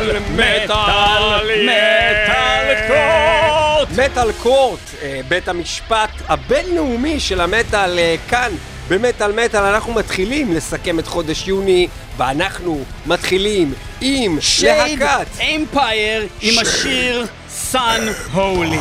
מטאל, 0.00 0.20
מטאל, 0.34 1.50
מטאל 1.64 2.74
קורט! 2.88 3.88
מטאל 3.98 4.32
קורט, 4.32 4.80
אה, 5.02 5.20
בית 5.28 5.48
המשפט 5.48 6.10
הבינלאומי 6.28 7.20
של 7.20 7.40
המטאל 7.40 7.98
אה, 7.98 8.16
כאן 8.28 8.52
במטאל 8.88 9.32
מטאל 9.32 9.62
אנחנו 9.64 9.92
מתחילים 9.92 10.52
לסכם 10.52 10.98
את 10.98 11.06
חודש 11.06 11.48
יוני 11.48 11.88
ואנחנו 12.16 12.84
מתחילים 13.06 13.74
עם 14.00 14.38
שייד 14.40 14.98
להקת 14.98 15.26
אמפייר 15.40 16.26
עם 16.40 16.58
השיר 16.58 17.26
סאן 17.48 18.06
הולי. 18.32 18.78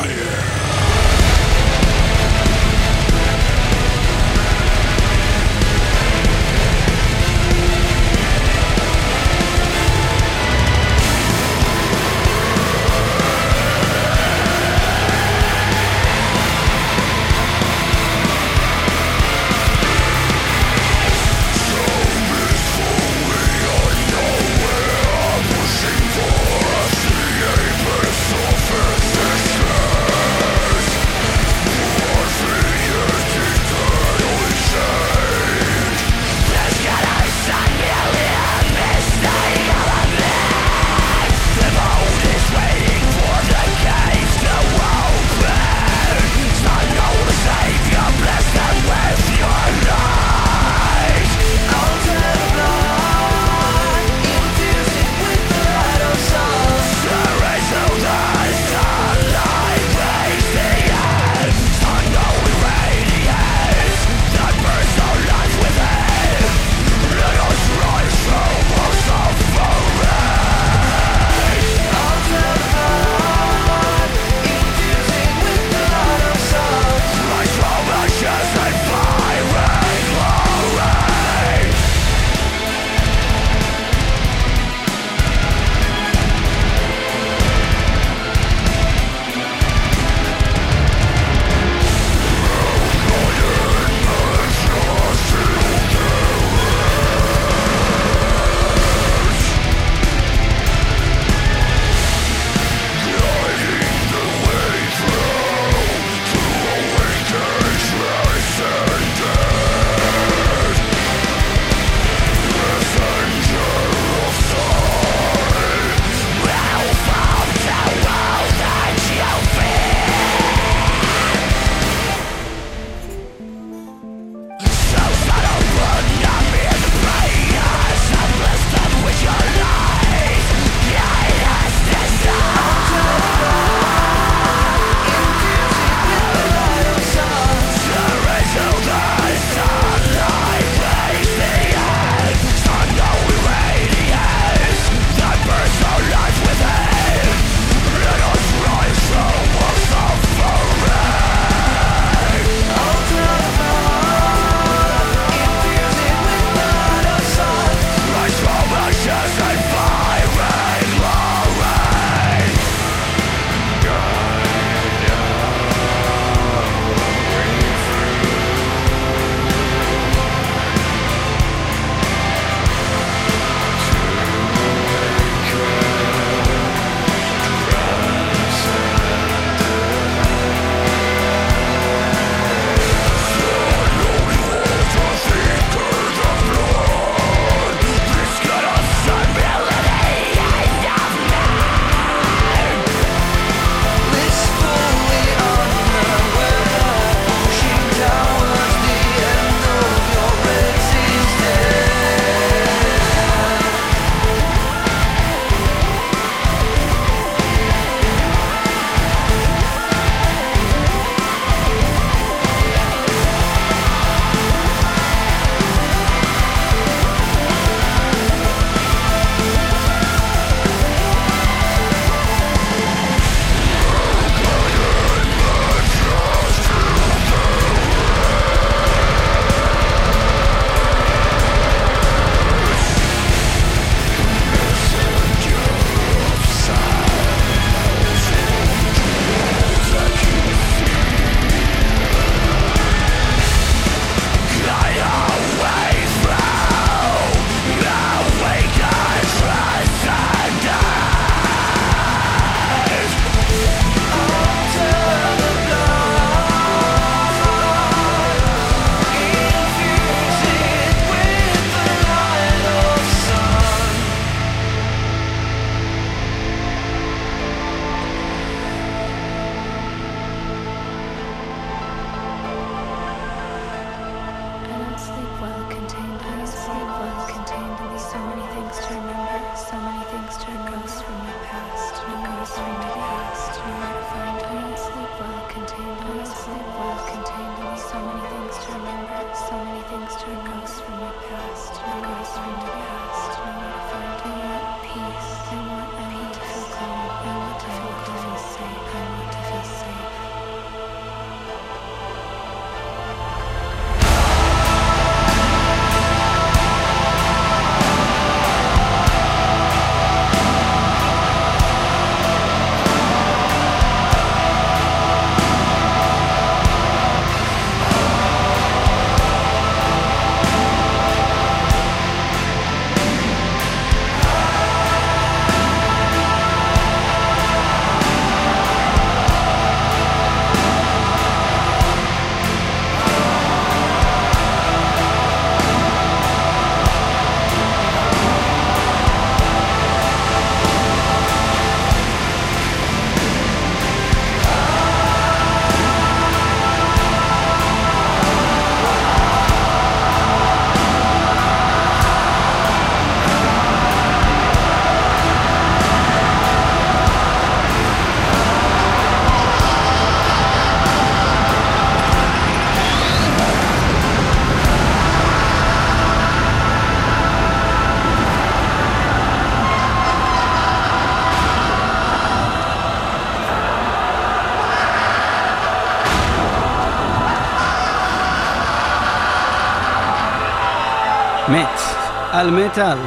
על 382.39 382.51
מטאל, 382.51 382.97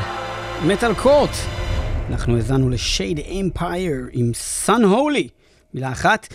מטאל 0.66 0.94
קורט. 0.94 1.30
אנחנו 2.10 2.36
האזנו 2.36 2.70
לשייד 2.70 3.20
אמפייר 3.40 4.06
עם 4.12 4.30
סאן 4.34 4.84
הולי, 4.84 5.28
מילה 5.74 5.92
אחת. 5.92 6.34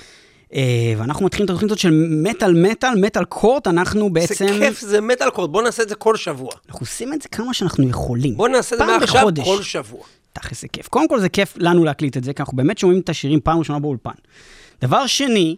אה, 0.53 0.93
ואנחנו 0.97 1.25
מתחילים 1.25 1.45
את 1.45 1.49
התוכנית 1.49 1.71
הזאת 1.71 1.79
של 1.79 2.07
מטאל 2.23 2.53
מטאל, 2.53 2.95
מטאל 3.01 3.25
קורט, 3.25 3.67
אנחנו 3.67 4.13
בעצם... 4.13 4.47
זה 4.47 4.59
כיף, 4.59 4.79
זה 4.79 5.01
מטאל 5.01 5.29
קורט, 5.29 5.49
בוא 5.49 5.61
נעשה 5.61 5.83
את 5.83 5.89
זה 5.89 5.95
כל 5.95 6.15
שבוע. 6.15 6.49
אנחנו 6.67 6.79
עושים 6.79 7.13
את 7.13 7.21
זה 7.21 7.29
כמה 7.29 7.53
שאנחנו 7.53 7.89
יכולים. 7.89 8.37
בוא 8.37 8.47
נעשה 8.47 8.75
את 8.75 8.79
זה 8.79 8.85
מעכשיו. 8.85 9.27
כל 9.43 9.63
שבוע. 9.63 10.03
תכל'ס 10.33 10.61
זה 10.61 10.67
כיף. 10.67 10.87
קודם 10.87 11.07
כל 11.07 11.19
זה 11.19 11.29
כיף 11.29 11.53
לנו 11.57 11.83
להקליט 11.83 12.17
את 12.17 12.23
זה, 12.23 12.33
כי 12.33 12.41
אנחנו 12.41 12.57
באמת 12.57 12.77
שומעים 12.77 12.99
את 12.99 13.09
השירים 13.09 13.39
פעם 13.39 13.59
ראשונה 13.59 13.79
באולפן. 13.79 14.11
דבר 14.81 15.07
שני, 15.07 15.55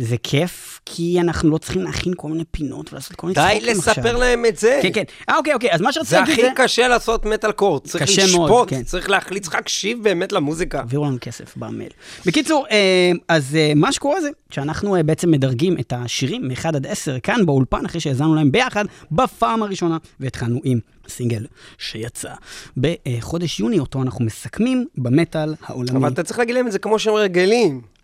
זה 0.00 0.16
כיף, 0.22 0.80
כי 0.86 1.20
אנחנו 1.20 1.50
לא 1.50 1.58
צריכים 1.58 1.82
להכין 1.82 2.12
כל 2.16 2.28
מיני 2.28 2.44
פינות 2.50 2.92
ולעשות 2.92 3.16
כל 3.16 3.26
מיני 3.26 3.34
די 3.34 3.40
צחוקים 3.40 3.78
עכשיו. 3.78 3.94
לספר 3.94 4.16
להם 4.16 4.46
את 4.46 4.56
זה. 4.56 4.80
כן, 4.82 4.90
כן. 4.94 5.02
אה, 5.28 5.36
אוקיי, 5.36 5.54
אוקיי, 5.54 5.72
אז 5.72 5.80
מה 5.80 5.92
שרציתי 5.92 6.10
זה 6.10 6.20
להגיד 6.20 6.32
הכי 6.32 6.42
זה... 6.42 6.50
קשה 6.56 6.88
לעשות 6.88 7.26
מטאל 7.26 7.52
קורט. 7.52 7.84
צריך 7.84 8.02
לשפוט, 8.02 8.70
כן. 8.70 8.82
צריך 8.82 9.10
להחליט, 9.10 9.42
צריך 9.42 9.54
להקשיב 9.54 10.02
באמת 10.02 10.32
למוזיקה. 10.32 10.78
העבירו 10.78 11.04
לנו 11.04 11.16
כסף 11.20 11.56
במייל. 11.56 11.90
בקיצור, 12.26 12.66
אה, 12.70 13.12
אז 13.28 13.56
אה, 13.56 13.72
מה 13.76 13.92
שקורה 13.92 14.20
זה 14.20 14.28
שאנחנו 14.50 14.96
אה, 14.96 15.02
בעצם 15.02 15.30
מדרגים 15.30 15.76
את 15.80 15.92
השירים 15.96 16.48
מ-1 16.48 16.68
עד 16.68 16.86
10 16.86 17.18
כאן 17.20 17.46
באולפן, 17.46 17.84
אחרי 17.84 18.00
שהאזנו 18.00 18.34
להם 18.34 18.52
ביחד 18.52 18.84
בפעם 19.12 19.62
הראשונה, 19.62 19.98
והתחלנו 20.20 20.60
עם 20.64 20.78
סינגל 21.08 21.46
שיצא 21.78 22.32
בחודש 22.76 23.60
יוני, 23.60 23.78
אותו 23.78 24.02
אנחנו 24.02 24.24
מסכמים 24.24 24.86
במטאל 24.96 25.54
העולמי. 25.62 25.98
אבל 25.98 26.08
אתה 26.08 26.22
צריך 26.22 26.38
להגיד 26.38 26.54
להם 26.54 26.66
את 26.66 26.72
זה 26.72 26.78
כמו 26.78 26.98
שהם 26.98 27.14
רגילים. 27.14 27.95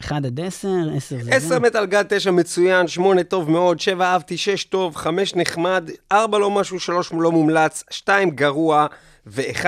1 0.00 0.24
עד 0.24 0.40
10, 0.40 0.68
10 0.96 1.16
זה... 1.22 1.30
10 1.30 1.48
זה. 1.48 1.58
מטאל 1.58 1.86
גד, 1.86 2.04
9 2.08 2.30
מצוין, 2.30 2.88
8 2.88 3.22
טוב 3.22 3.50
מאוד, 3.50 3.80
7 3.80 4.04
אהבתי, 4.04 4.36
6 4.36 4.64
טוב, 4.64 4.96
5 4.96 5.34
נחמד, 5.34 5.90
4 6.12 6.38
לא 6.38 6.50
משהו, 6.50 6.80
3 6.80 7.12
לא 7.12 7.32
מומלץ, 7.32 7.84
2 7.90 8.30
גרוע, 8.30 8.86
ו-1 9.26 9.64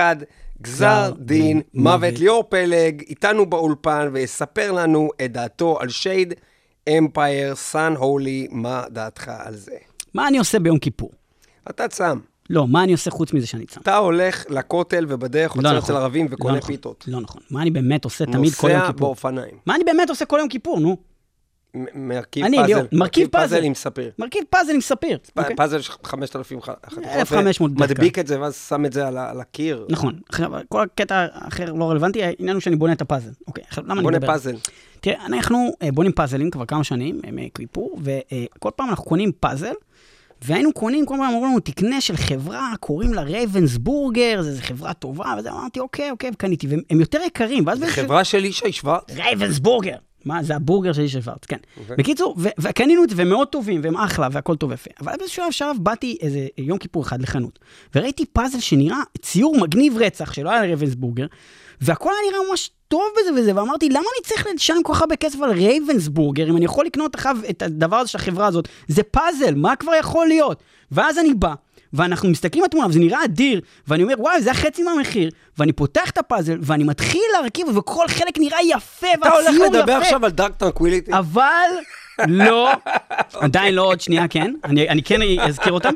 גזר 0.61 1.13
דין. 1.17 1.61
מוות. 1.73 2.19
ליאור 2.19 2.43
פלג 2.49 3.01
איתנו 3.01 3.45
באולפן 3.45 4.09
ויספר 4.13 4.71
לנו 4.71 5.09
את 5.25 5.31
דעתו 5.31 5.77
על 5.79 5.89
שייד 5.89 6.33
אמפייר, 6.89 7.55
סאן 7.55 7.95
הולי, 7.95 8.47
מה 8.51 8.83
דעתך 8.89 9.31
על 9.37 9.55
זה? 9.55 9.75
מה 10.13 10.27
אני 10.27 10.37
עושה 10.37 10.59
ביום 10.59 10.79
כיפור? 10.79 11.11
אתה 11.69 11.87
צם, 11.87 12.19
לא, 12.49 12.67
מה 12.67 12.83
אני 12.83 12.91
עושה 12.91 13.11
חוץ 13.11 13.33
מזה 13.33 13.47
שאני 13.47 13.65
צם? 13.65 13.81
אתה 13.81 13.97
הולך 13.97 14.45
לכותל 14.49 15.05
ובדרך 15.09 15.51
עוצר 15.51 15.73
לא 15.73 15.77
אצל 15.77 15.77
נכון. 15.77 15.95
ערבים 15.95 16.25
לא 16.29 16.33
וקונה 16.33 16.57
נכון, 16.57 16.67
פיתות. 16.67 17.05
לא 17.07 17.21
נכון. 17.21 17.41
מה 17.49 17.61
אני 17.61 17.71
באמת 17.71 18.05
עושה 18.05 18.25
תמיד 18.25 18.53
כל 18.53 18.69
יום 18.69 18.77
נוסע 18.79 18.91
כיפור? 18.91 19.07
באופניים. 19.07 19.55
מה 19.65 19.75
אני 19.75 19.83
באמת 19.83 20.09
עושה 20.09 20.25
כל 20.25 20.37
יום 20.39 20.49
כיפור, 20.49 20.79
נו? 20.79 20.97
מ- 21.75 22.07
מרכיב 22.09 22.45
אני, 22.45 22.57
פאזל. 22.57 22.67
ליאור, 22.67 22.83
מרכיב 22.91 23.27
פאזל. 23.31 23.63
עם 23.63 23.73
ספיר. 23.73 24.11
מרכיב 24.19 24.43
פאזל 24.49 24.73
עם 24.73 24.81
ספיר. 24.81 25.17
אוקיי? 25.37 25.55
פאזל 25.55 25.81
של 25.81 25.91
5,000 26.03 26.61
ח- 26.61 26.69
חתיכות. 26.85 27.03
1,500 27.05 27.71
בדרך 27.71 27.87
כלל. 27.87 27.95
מדביק 27.95 28.19
את 28.19 28.27
זה 28.27 28.41
ואז 28.41 28.55
שם 28.69 28.85
את 28.85 28.93
זה 28.93 29.07
על 29.07 29.17
על 29.17 29.41
הקיר. 29.41 29.85
נכון. 29.89 30.19
עכשיו, 30.29 30.51
כל 30.69 30.81
הקטע 30.81 31.27
האחר 31.33 31.73
לא 31.73 31.89
רלוונטי, 31.91 32.23
העניין 32.23 32.55
הוא 32.55 32.61
שאני 32.61 32.75
בונה 32.75 32.93
את 32.93 33.01
הפאזל. 33.01 33.31
אוקיי, 33.47 33.63
עכשיו 33.67 33.83
למה 33.83 33.93
אני 33.93 34.03
בונה 34.03 34.17
מדבר? 34.17 34.37
זה? 34.37 34.43
פאזל. 34.51 34.57
תראה, 35.01 35.25
אנחנו 35.25 35.71
אה, 35.81 35.91
בונים 35.91 36.11
פאזלים 36.11 36.49
כבר 36.51 36.65
כמה 36.65 36.83
שנים, 36.83 37.19
אה, 37.25 37.29
מכיפור, 37.31 37.99
וכל 38.03 38.69
פעם 38.75 38.89
אנחנו 38.89 39.03
קונים 39.05 39.31
פאזל, 39.39 39.73
והיינו 40.45 40.73
קונים, 40.73 41.05
כל 41.05 41.15
פעם 41.17 41.33
אמרו 41.33 41.45
לנו, 41.45 41.59
תקנה 41.59 42.01
של 42.01 42.17
חברה, 42.17 42.73
קוראים 42.79 43.13
לה 43.13 43.21
Ravensburger, 43.21 44.41
זו 44.41 44.61
חברה 44.61 44.93
טובה, 44.93 45.35
וזה, 45.39 45.51
אמרתי, 45.51 45.79
אוקיי, 45.79 46.11
אוקיי, 46.11 46.29
וקניתי, 46.33 46.67
והם 46.67 46.81
הם 46.89 46.99
יותר 46.99 47.19
יקרים, 47.25 47.67
ואז... 47.67 47.83
חברה 47.83 48.23
של 48.23 48.45
ישי 48.45 48.71
שוורץ. 48.71 49.03
Ravensburger. 49.15 49.95
מה, 50.25 50.43
זה 50.43 50.55
הבורגר 50.55 50.93
של 50.93 51.01
ישי 51.01 51.11
שוורץ, 51.11 51.45
כן. 51.45 51.57
אוקיי. 51.79 51.95
בקיצור, 51.95 52.35
וקנינו 52.37 53.03
את 53.03 53.09
זה, 53.09 53.15
והם 53.17 53.29
מאוד 53.29 53.47
טובים, 53.47 53.81
והם 53.83 53.97
אחלה, 53.97 54.27
והכל 54.31 54.55
טוב 54.55 54.69
ויפה. 54.69 54.89
אבל 55.01 55.13
באיזשהו 55.17 55.51
שלב 55.51 55.75
באתי 55.79 56.17
איזה 56.21 56.47
יום 56.57 56.77
כיפור 56.77 57.03
אחד 57.03 57.21
לחנות, 57.21 57.59
וראיתי 57.95 58.25
פאזל 58.25 58.59
שנראה 58.59 58.99
ציור 59.21 59.57
מגניב 59.61 59.97
רצח, 59.97 60.33
שלא 60.33 60.49
היה 60.51 60.61
Ravensburger, 60.61 61.25
והכל 61.81 62.09
היה 62.09 62.31
נראה 62.31 62.49
ממש 62.49 62.71
טוב 62.93 63.11
בזה 63.19 63.41
וזה, 63.41 63.55
ואמרתי, 63.55 63.89
למה 63.89 63.99
אני 63.99 64.23
צריך 64.23 64.47
לשלם 64.55 64.83
כל 64.83 64.93
כך 64.93 65.01
הרבה 65.01 65.15
כסף 65.15 65.41
על 65.41 65.51
Ravensburger, 65.51 66.49
אם 66.49 66.57
אני 66.57 66.65
יכול 66.65 66.85
לקנות 66.85 67.15
אחריו 67.15 67.37
את 67.49 67.61
הדבר 67.61 67.95
הזה 67.95 68.09
של 68.09 68.17
החברה 68.17 68.47
הזאת? 68.47 68.67
זה 68.87 69.03
פאזל, 69.03 69.55
מה 69.55 69.75
כבר 69.75 69.91
יכול 69.99 70.27
להיות? 70.27 70.63
ואז 70.91 71.17
אני 71.17 71.33
בא, 71.33 71.53
ואנחנו 71.93 72.29
מסתכלים 72.29 72.63
על 72.63 72.65
התמונה, 72.65 72.87
וזה 72.87 72.99
נראה 72.99 73.23
אדיר, 73.23 73.61
ואני 73.87 74.03
אומר, 74.03 74.13
וואי, 74.17 74.41
זה 74.41 74.51
החצי 74.51 74.83
מהמחיר, 74.83 75.29
ואני 75.57 75.71
פותח 75.71 76.09
את 76.09 76.17
הפאזל, 76.17 76.57
ואני 76.61 76.83
מתחיל 76.83 77.21
להרכיב, 77.33 77.77
וכל 77.77 78.07
חלק 78.07 78.37
נראה 78.39 78.59
יפה, 78.69 79.07
אתה 79.13 79.29
הולך 79.29 79.45
והציור 79.45 79.65
יפה. 79.65 79.77
לדבר 79.77 79.93
עכשיו 79.93 80.25
על 80.25 80.31
Dark 80.31 80.55
Tranquillity? 80.55 81.13
אבל 81.13 81.69
לא, 82.27 82.71
עדיין 83.33 83.75
לא 83.75 83.81
עוד 83.81 84.01
שנייה, 84.01 84.27
כן, 84.27 84.53
אני, 84.63 84.89
אני 84.89 85.03
כן 85.03 85.19
אזכיר 85.41 85.73
אותם, 85.73 85.93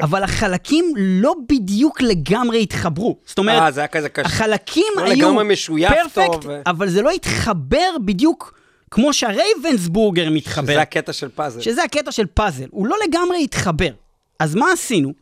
אבל 0.00 0.22
החלקים 0.22 0.94
לא 0.96 1.34
בדיוק 1.48 2.02
לגמרי 2.02 2.62
התחברו. 2.62 3.18
זאת 3.26 3.38
אומרת, 3.38 3.62
אה, 3.62 3.70
זה 3.70 3.80
היה 3.80 3.88
כזה 3.88 4.08
קשה. 4.08 4.26
החלקים 4.26 4.92
לא 4.96 5.02
היו 5.02 5.34
perfect, 5.88 6.44
ו- 6.44 6.62
אבל 6.66 6.88
זה 6.88 7.02
לא 7.02 7.10
התחבר 7.10 7.90
בדיוק 8.04 8.54
כמו 8.90 9.12
שה 9.12 9.36
Ravensburger 9.36 10.30
מתחבר. 10.30 10.72
שזה 10.72 10.80
הקטע 10.82 11.12
של 11.12 11.28
פאזל. 11.28 11.60
שזה 11.60 11.82
הקטע 11.82 12.12
של 12.12 12.26
פאזל, 12.26 12.66
הוא 12.70 12.86
לא 12.86 12.96
לגמרי 13.08 13.44
התחבר. 13.44 13.90
אז 14.38 14.54
מה 14.54 14.72
עשינו? 14.72 15.12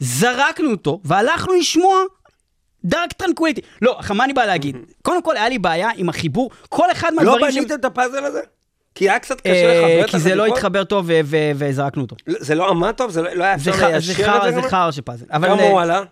זרקנו 0.00 0.70
אותו 0.70 1.00
והלכנו 1.04 1.54
לשמוע 1.54 2.02
Dark 2.84 3.12
Tranquillity. 3.12 3.60
לא, 3.82 3.98
מה 4.14 4.24
אני 4.24 4.32
בא 4.32 4.44
להגיד? 4.44 4.76
קודם 5.02 5.22
כל 5.22 5.36
היה 5.36 5.48
לי 5.48 5.58
בעיה 5.58 5.88
עם 5.96 6.08
החיבור, 6.08 6.50
כל 6.68 6.92
אחד 6.92 7.12
לא 7.12 7.16
מהדברים... 7.16 7.54
בניתם 7.54 7.74
את 7.74 7.84
הפאזל 7.84 8.24
הזה? 8.24 8.40
כי 9.00 9.10
היה 9.10 9.18
קצת 9.18 9.40
קשה 9.40 9.50
אה, 9.50 9.80
לחבר 9.80 10.04
את 10.04 10.10
כי 10.10 10.18
זה 10.18 10.34
לא 10.34 10.42
החתיכות? 10.42 10.58
התחבר 10.58 10.84
טוב 10.84 11.10
וזרקנו 11.54 12.02
אותו. 12.02 12.16
לא, 12.26 12.38
זה 12.40 12.54
לא 12.54 12.68
עמד 12.68 12.90
טוב? 12.90 13.10
זה 13.10 13.22
לא 13.22 13.34
לא 13.34 13.44
היה 13.44 13.54
אפשר 13.54 13.70
ליישר 13.70 13.96
את 14.48 14.54
זה? 14.54 14.60
זה? 14.60 14.68
חרא 14.68 14.90
של 14.90 15.02
פאזל. 15.02 15.26
אבל 15.32 15.48
כמה 15.48 15.62
אה, 15.62 15.70
הוא 15.70 15.80
עלה? 15.80 16.02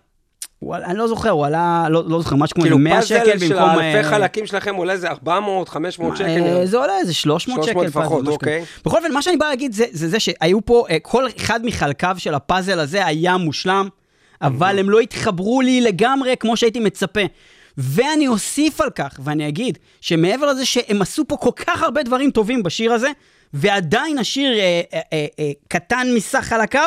הוא 0.59 0.75
אני 0.75 0.97
לא 0.97 1.07
זוכר, 1.07 1.29
הוא 1.29 1.45
עלה, 1.45 1.87
לא 1.89 2.03
לא 2.07 2.21
זוכר, 2.21 2.35
משהו 2.35 2.55
כמו 2.55 2.63
כאילו 2.63 2.77
100 2.77 3.01
שקל 3.01 3.31
פאזל 3.31 3.47
של 3.47 3.53
במקום... 3.53 3.69
האלפי 3.69 3.97
אה, 3.97 4.03
חלקים 4.03 4.45
שלכם 4.45 4.75
עולה 4.75 4.93
איזה 4.93 5.09
400, 5.09 5.69
500 5.69 6.17
שקל. 6.17 6.27
אה. 6.27 6.65
זה 6.65 6.77
עולה 6.77 6.97
איזה 6.97 7.13
300 7.13 7.63
שקל. 7.63 7.73
300 7.73 7.93
פאזל, 7.93 8.05
לפחות, 8.05 8.27
אוקיי. 8.27 8.65
בכל 8.85 8.97
אופן, 8.97 9.11
מה 9.11 9.21
שאני 9.21 9.37
בא 9.37 9.45
להגיד 9.45 9.73
זה 9.73 9.85
זה 9.91 10.07
זה 10.07 10.19
שהיו 10.19 10.65
פה, 10.65 10.85
אה, 10.89 10.97
כל 11.01 11.23
אחד 11.37 11.65
מחלקיו 11.65 12.15
של 12.19 12.33
הפאזל 12.33 12.79
הזה 12.79 13.05
היה 13.05 13.37
מושלם, 13.37 13.87
אבל 14.41 14.79
הם 14.79 14.89
לא 14.89 14.99
התחברו 14.99 15.61
לי 15.61 15.81
לגמרי 15.81 16.35
כמו 16.39 16.57
שהייתי 16.57 16.79
מצפה. 16.79 17.21
ואני 17.79 18.27
אוסיף 18.27 18.81
על 18.81 18.89
כך, 18.89 19.19
ואני 19.23 19.47
אגיד, 19.47 19.77
שמעבר 20.01 20.45
לזה 20.45 20.65
שהם 20.65 21.01
עשו 21.01 21.25
פה 21.27 21.37
כל 21.37 21.51
כך 21.55 21.83
הרבה 21.83 22.03
דברים 22.03 22.31
טובים 22.31 22.63
בשיר 22.63 22.93
הזה, 22.93 23.09
ועדיין 23.53 24.17
השיר 24.17 24.53
אה, 24.53 24.81
אה, 24.93 24.99
אה, 25.13 25.25
אה, 25.39 25.51
קטן 25.67 26.07
מסך 26.15 26.53
על 26.53 26.61
הקו, 26.61 26.79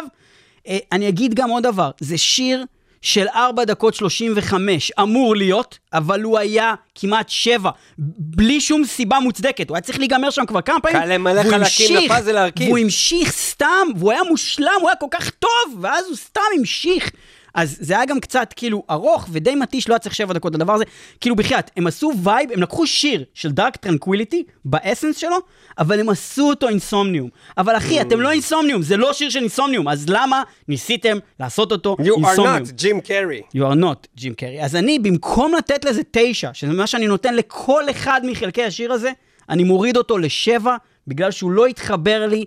אה, 0.68 0.78
אני 0.92 1.08
אגיד 1.08 1.34
גם 1.34 1.50
עוד 1.50 1.62
דבר, 1.62 1.90
זה 2.00 2.18
שיר 2.18 2.64
של 3.02 3.26
4 3.34 3.64
דקות 3.64 3.94
35, 3.94 4.92
אמור 5.02 5.36
להיות, 5.36 5.78
אבל 5.92 6.22
הוא 6.22 6.38
היה 6.38 6.74
כמעט 6.94 7.28
7, 7.28 7.70
בלי 7.98 8.60
שום 8.60 8.84
סיבה 8.84 9.20
מוצדקת. 9.20 9.68
הוא 9.68 9.76
היה 9.76 9.82
צריך 9.82 9.98
להיגמר 9.98 10.30
שם 10.30 10.46
כבר 10.46 10.60
כמה 10.60 10.80
פעמים. 10.80 11.00
קל 11.02 11.14
למלא 11.14 11.42
חלקים 11.42 11.96
לפאזל 11.96 12.32
להרכיב. 12.32 12.66
והוא 12.66 12.78
המשיך 12.78 13.32
סתם, 13.32 13.86
והוא 13.96 14.12
היה 14.12 14.20
מושלם, 14.30 14.68
הוא 14.80 14.88
היה 14.88 14.96
כל 14.96 15.06
כך 15.10 15.30
טוב, 15.30 15.78
ואז 15.80 16.06
הוא 16.06 16.16
סתם 16.16 16.40
המשיך. 16.58 17.10
אז 17.54 17.76
זה 17.80 17.94
היה 17.94 18.04
גם 18.04 18.20
קצת 18.20 18.52
כאילו 18.56 18.82
ארוך 18.90 19.28
ודי 19.32 19.54
מתיש, 19.54 19.88
לא 19.88 19.94
היה 19.94 19.98
צריך 19.98 20.14
שבע 20.14 20.32
דקות 20.32 20.54
לדבר 20.54 20.72
הזה. 20.72 20.84
כאילו 21.20 21.36
בחייאת, 21.36 21.70
הם 21.76 21.86
עשו 21.86 22.12
vibe, 22.22 22.52
הם 22.52 22.62
לקחו 22.62 22.86
שיר 22.86 23.24
של 23.34 23.52
Dark 23.52 23.76
Tranquillity, 23.76 24.44
ב 24.64 24.71
essence 24.71 25.16
שלו, 25.16 25.36
אבל 25.78 26.00
הם 26.00 26.08
עשו 26.08 26.48
אותו 26.48 26.68
Insomnium. 26.68 27.28
אבל 27.58 27.76
אחי, 27.76 28.00
אתם 28.00 28.20
לא 28.20 28.30
Insomnium, 28.30 28.82
זה 28.82 28.96
לא 28.96 29.12
שיר 29.12 29.30
של 29.30 29.38
Insomnium, 29.38 29.88
אז 29.88 30.04
למה 30.08 30.42
ניסיתם 30.68 31.18
לעשות 31.40 31.72
אותו 31.72 31.96
You 32.00 32.02
are 32.02 32.16
Insomnium? 32.16 32.56
not 32.56 32.72
ג'ים 32.72 33.00
קרי. 33.00 33.40
You 33.56 33.60
are 33.60 33.82
not, 33.82 34.06
ג'ים 34.16 34.34
קרי. 34.34 34.64
אז 34.64 34.76
אני, 34.76 34.98
במקום 34.98 35.54
לתת 35.54 35.84
לזה 35.84 36.02
תשע, 36.10 36.50
שזה 36.52 36.72
מה 36.72 36.86
שאני 36.86 37.06
נותן 37.06 37.34
לכל 37.34 37.90
אחד 37.90 38.20
מחלקי 38.24 38.64
השיר 38.64 38.92
הזה, 38.92 39.10
אני 39.48 39.64
מוריד 39.64 39.96
אותו 39.96 40.18
לשבע, 40.18 40.76
בגלל 41.08 41.30
שהוא 41.30 41.50
לא 41.50 41.66
התחבר 41.66 42.26
לי 42.26 42.44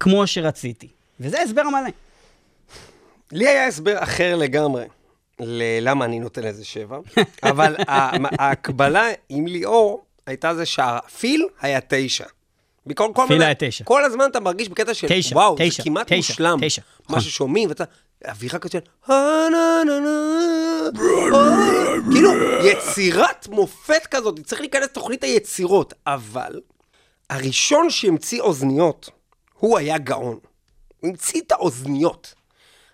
כמו 0.00 0.26
שרציתי. 0.26 0.88
וזה 1.20 1.40
ההסבר 1.40 1.60
המלא. 1.60 1.90
לי 3.32 3.48
היה 3.48 3.66
הסבר 3.66 4.02
אחר 4.02 4.36
לגמרי 4.36 4.84
ללמה 5.40 6.04
אני 6.04 6.18
נותן 6.20 6.42
לזה 6.42 6.64
שבע, 6.64 6.98
אבל 7.42 7.74
ההקבלה 8.38 9.06
עם 9.28 9.46
ליאור 9.46 10.04
הייתה 10.26 10.54
זה 10.54 10.66
שהפיל 10.66 11.46
היה 11.60 11.78
תשע. 11.88 12.24
בכל 12.86 13.08
כל 13.14 13.26
מיני- 13.28 13.44
היה 13.44 13.54
תשע. 13.58 13.84
כל 13.84 14.04
הזמן 14.04 14.24
אתה 14.30 14.40
מרגיש 14.40 14.68
בקטע 14.68 14.94
של 14.94 15.06
תשע, 15.10 15.34
וואו, 15.36 15.54
תשע, 15.58 15.76
זה 15.76 15.82
כמעט 15.82 16.06
תשע, 16.06 16.16
מושלם. 16.16 16.58
תשע, 16.62 16.82
מה 16.82 17.04
נכון. 17.08 17.20
ששומעים, 17.20 17.68
ואתה, 17.68 17.84
אווירה 18.28 18.58
כזאת 18.58 18.72
של... 18.72 18.78
כאילו, 22.12 22.30
יצירת 22.64 23.48
מופת 23.48 24.06
כזאת, 24.10 24.40
צריך 24.46 24.60
להיכנס 24.60 24.84
לתוכנית 24.84 25.24
היצירות, 25.24 25.94
אבל 26.06 26.60
הראשון 27.30 27.90
שהמציא 27.90 28.40
אוזניות, 28.40 29.10
הוא 29.58 29.78
היה 29.78 29.98
גאון. 29.98 30.38
הוא 31.00 31.10
המציא 31.10 31.40
את 31.46 31.52
האוזניות. 31.52 32.34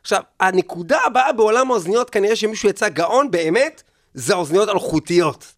עכשיו, 0.02 0.22
הנקודה 0.40 0.98
הבאה 1.06 1.32
בעולם 1.32 1.70
האוזניות, 1.70 2.10
כנראה 2.10 2.36
שמישהו 2.36 2.68
יצא 2.68 2.88
גאון 2.88 3.30
באמת, 3.30 3.82
זה 4.14 4.34
האוזניות 4.34 4.68
אלחוטיות. 4.68 5.52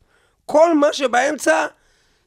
כל 0.47 0.75
מה 0.75 0.93
שבאמצע, 0.93 1.67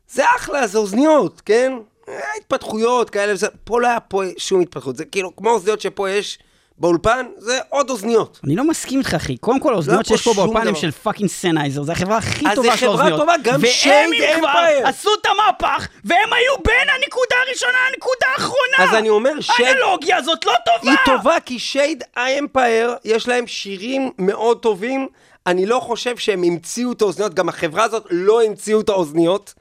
זה 0.09 0.23
אחלה, 0.35 0.67
זה 0.67 0.77
אוזניות, 0.77 1.41
כן? 1.45 1.73
אה, 2.09 2.19
התפתחויות 2.37 3.09
כאלה, 3.09 3.33
וזה, 3.33 3.47
פה 3.63 3.81
לא 3.81 3.87
היה 3.87 3.99
פה 3.99 4.23
שום 4.37 4.61
התפתחות. 4.61 4.95
זה 4.95 5.05
כאילו, 5.05 5.35
כמו 5.35 5.49
האוזניות 5.49 5.81
שפה 5.81 6.09
יש 6.09 6.39
באולפן, 6.79 7.25
זה 7.37 7.59
עוד 7.69 7.89
אוזניות. 7.89 8.39
אני 8.43 8.55
לא 8.55 8.63
מסכים 8.67 8.99
איתך, 8.99 9.13
אחי. 9.13 9.37
קודם 9.37 9.59
כל, 9.59 9.73
האוזניות 9.73 10.07
פה 10.07 10.17
שיש 10.17 10.27
פה 10.27 10.33
באולפן 10.33 10.67
הם. 10.67 10.75
של 10.75 10.91
fucking 10.91 11.29
Sennheiser, 11.29 11.83
זה 11.83 11.91
החברה 11.91 12.17
הכי 12.17 12.45
אז 12.49 12.55
טובה 12.55 12.77
של 12.77 12.87
חברה 12.87 12.91
האוזניות. 12.93 13.19
טובה, 13.19 13.33
גם 13.43 13.59
והם 13.61 13.71
Shade 13.83 14.23
אם 14.23 14.39
כבר. 14.39 14.87
עשו 14.89 15.09
את 15.21 15.25
המהפך, 15.25 15.87
והם 16.05 16.33
היו 16.33 16.53
בין 16.65 16.87
הנקודה 16.95 17.35
הראשונה 17.47 17.77
לנקודה 17.91 18.25
האחרונה. 18.35 18.77
אז 18.89 18.93
אני 18.95 19.09
אומר, 19.09 19.31
Shade- 19.41 19.63
האנלוגיה 19.63 20.17
הזאת 20.17 20.45
לא 20.45 20.53
טובה. 20.65 20.91
היא 20.91 20.97
טובה 21.05 21.35
כי 21.45 21.59
שייד 21.59 22.03
האמפייר, 22.15 22.95
יש 23.05 23.27
להם 23.27 23.47
שירים 23.47 24.11
מאוד 24.17 24.59
טובים. 24.59 25.07
אני 25.47 25.65
לא 25.65 25.79
חושב 25.79 26.17
שהם 26.17 26.43
המציאו 26.43 26.91
את 26.91 27.01
האוזניות, 27.01 27.33
גם 27.33 27.49
החברה 27.49 27.83
הזאת 27.83 28.03
לא 28.09 28.41
המציאו 28.43 28.81
את 28.81 28.89
האוזניות. 28.89 29.53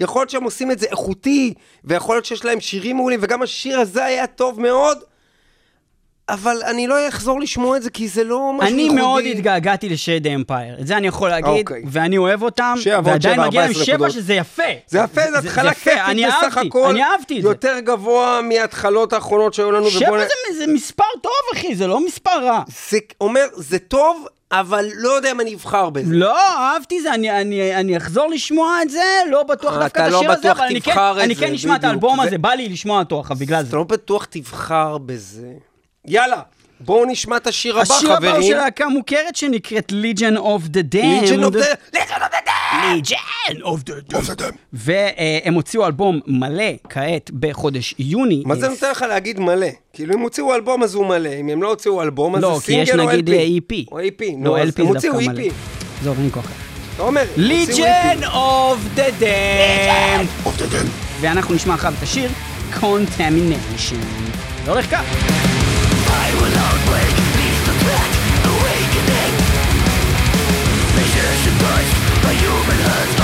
יכול 0.00 0.20
להיות 0.20 0.30
שהם 0.30 0.44
עושים 0.44 0.70
את 0.70 0.78
זה 0.78 0.86
איכותי, 0.86 1.54
ויכול 1.84 2.16
להיות 2.16 2.24
שיש 2.24 2.44
להם 2.44 2.60
שירים 2.60 2.96
מעולים, 2.96 3.20
וגם 3.22 3.42
השיר 3.42 3.80
הזה 3.80 4.04
היה 4.04 4.26
טוב 4.26 4.60
מאוד, 4.60 4.98
אבל 6.28 6.56
אני 6.66 6.86
לא 6.86 7.08
אחזור 7.08 7.40
לשמוע 7.40 7.76
את 7.76 7.82
זה, 7.82 7.90
כי 7.90 8.08
זה 8.08 8.24
לא 8.24 8.52
משהו 8.58 8.72
אני 8.74 8.82
ייחודי. 8.82 9.00
מאוד 9.00 9.24
התגעגעתי 9.26 9.88
לשייד 9.88 10.26
אמפייר, 10.26 10.76
את 10.80 10.86
זה 10.86 10.96
אני 10.96 11.06
יכול 11.06 11.28
להגיד, 11.28 11.48
אוקיי. 11.68 11.82
ואני 11.86 12.18
אוהב 12.18 12.42
אותם, 12.42 12.74
ועדיין 13.04 13.40
מגיע 13.40 13.60
להם 13.60 13.70
14 13.70 13.84
שבע. 13.84 14.10
שזה 14.10 14.34
יפה. 14.34 14.62
זה 14.88 14.98
יפה, 14.98 15.20
זה 15.30 15.38
התחלה 15.38 15.74
כיפית 15.74 15.92
אני 16.06 16.26
בסך 16.26 16.58
הכל. 16.58 16.90
אני 16.90 17.02
אהבתי 17.02 17.38
את 17.38 17.42
זה. 17.42 17.48
יותר 17.48 17.78
גבוה 17.80 18.40
מההתחלות 18.42 19.12
האחרונות 19.12 19.54
שהיו 19.54 19.70
לנו. 19.72 19.90
שבע 19.90 20.18
זה- 20.18 20.58
זה 20.58 20.72
מספר 20.72 21.04
טוב, 21.22 21.32
אחי, 21.54 21.74
זה 21.74 21.86
לא 21.86 22.04
מספר 22.06 22.44
רע. 22.44 22.62
זה 22.90 22.98
אומר, 23.20 23.44
זה 23.56 23.78
טוב, 23.78 24.26
אבל 24.52 24.86
לא 24.94 25.08
יודע 25.10 25.30
אם 25.30 25.40
אני 25.40 25.54
אבחר 25.54 25.90
בזה. 25.90 26.14
לא, 26.14 26.38
אהבתי 26.58 27.00
זה, 27.02 27.14
אני, 27.14 27.40
אני, 27.40 27.74
אני 27.76 27.96
אחזור 27.96 28.30
לשמוע 28.30 28.82
את 28.82 28.90
זה, 28.90 29.02
לא 29.30 29.42
בטוח 29.42 29.74
אה, 29.74 29.78
דווקא 29.78 30.06
את 30.06 30.12
לא 30.12 30.18
השיר 30.18 30.32
הזה, 30.32 30.52
אבל 30.52 30.64
אני 30.64 30.80
כן, 30.80 30.92
אני 31.20 31.36
כן 31.36 31.52
אשמע 31.54 31.76
את. 31.76 31.84
האלבום 31.84 32.16
זה- 32.16 32.22
הזה, 32.26 32.38
בא 32.38 32.50
לי 32.50 32.68
לשמוע 32.68 32.98
אותו, 32.98 33.20
אך 33.20 33.30
בגלל 33.32 33.62
זה. 33.62 33.68
אתה 33.68 33.76
לא 33.76 33.84
בטוח 33.84 34.24
תבחר 34.30 34.98
בזה. 34.98 35.46
יאללה, 36.06 36.40
בואו 36.80 37.04
נשמע 37.04 37.36
את 37.36 37.46
השיר 37.46 37.78
הבא, 37.80 37.94
השיר 37.94 38.12
הבא 38.12 38.26
הוא 38.26 38.34
חברים. 38.36 38.52
של 38.52 38.56
להקה 38.56 38.88
מוכרת 38.88 39.36
שנקראת 39.36 39.92
Legion 39.92 40.38
of 40.38 40.68
the 40.68 40.94
Damned. 40.94 41.26
Legion 41.26 41.44
of 41.44 41.54
the... 41.54 41.96
Legion 41.96 42.22
of 42.22 42.30
the 42.30 42.42
Damned! 42.46 43.10
Legion 43.10 43.62
of 43.62 43.78
the 43.86 44.40
Damned. 44.40 44.56
והם 44.72 45.54
הוציאו 45.54 45.86
אלבום 45.86 46.20
מלא 46.26 46.64
כעת 46.88 47.30
בחודש 47.40 47.94
יוני. 47.98 48.42
מה 48.46 48.54
זה 48.54 48.68
נותן 48.68 48.90
לך 48.90 49.02
להגיד 49.02 49.40
מלא? 49.40 49.66
כאילו 49.92 50.14
אם 50.14 50.20
הוציאו 50.20 50.54
אלבום 50.54 50.82
אז 50.82 50.94
הוא 50.94 51.06
מלא, 51.06 51.30
אם 51.40 51.48
הם 51.48 51.62
לא 51.62 51.68
הוציאו 51.68 52.02
אלבום 52.02 52.36
אז 52.36 52.42
לא, 52.42 52.58
זה 52.58 52.66
כי 52.66 52.72
יש 52.72 52.88
סינגל 52.88 53.02
או 53.02 53.08
נגיד 53.08 53.28
LP? 53.28 53.72
EP. 53.72 53.92
או 53.92 54.00
EP, 54.00 54.22
נו, 54.36 54.44
לא, 54.44 54.58
אז 54.62 54.68
LP 54.68 54.72
הם 54.78 54.86
זה 54.86 55.08
הוציאו 55.08 55.20
EP. 55.20 55.28
מלא. 55.28 55.42
זהו, 56.02 56.14
אין 56.18 56.30
כוח. 56.32 56.50
אתה 56.94 57.02
אומר, 57.02 57.22
Legion 57.36 58.24
of 58.24 58.98
the 58.98 59.22
Damned. 59.22 60.58
ואנחנו 61.20 61.54
נשמע 61.54 61.74
אחריו 61.74 61.94
את 61.98 62.02
השיר 62.02 62.30
Contamination. 62.74 64.04
זה 64.64 64.70
הולך 64.70 64.90
כך. 64.90 65.53
human 72.44 72.78
hands 72.78 73.23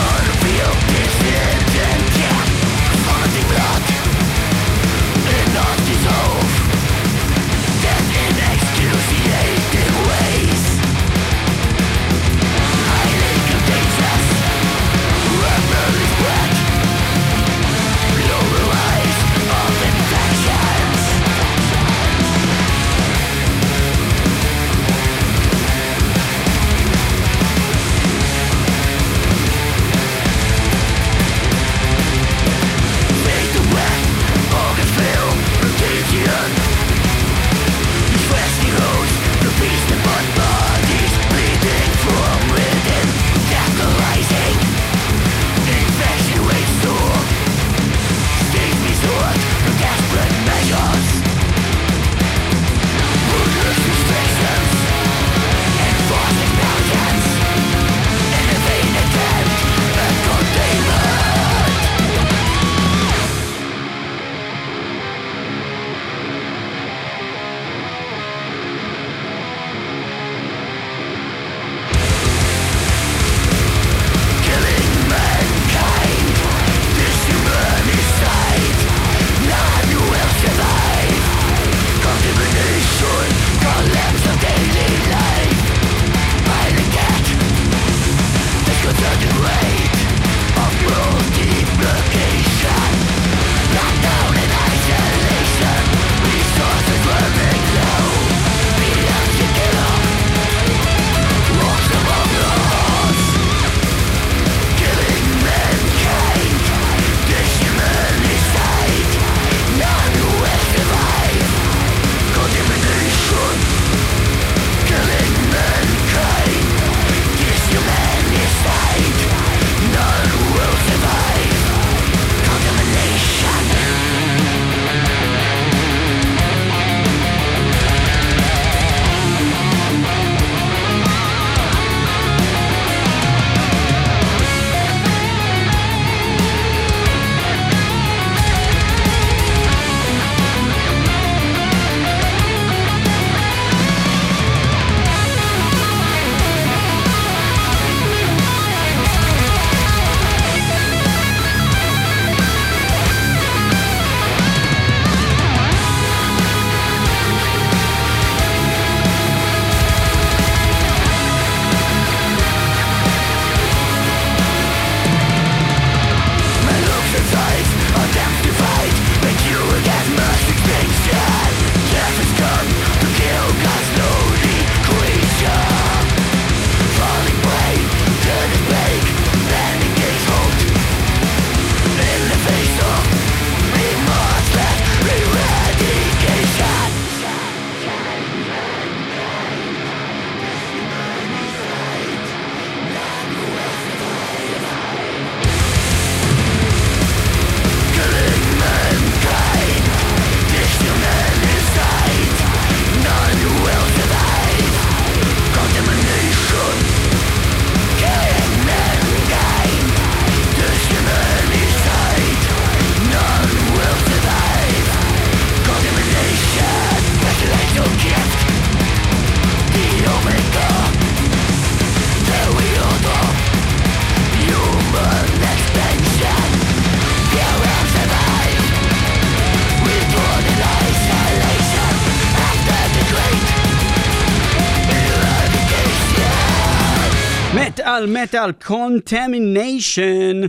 Metal 238.22 238.52
Contamination. 238.52 240.40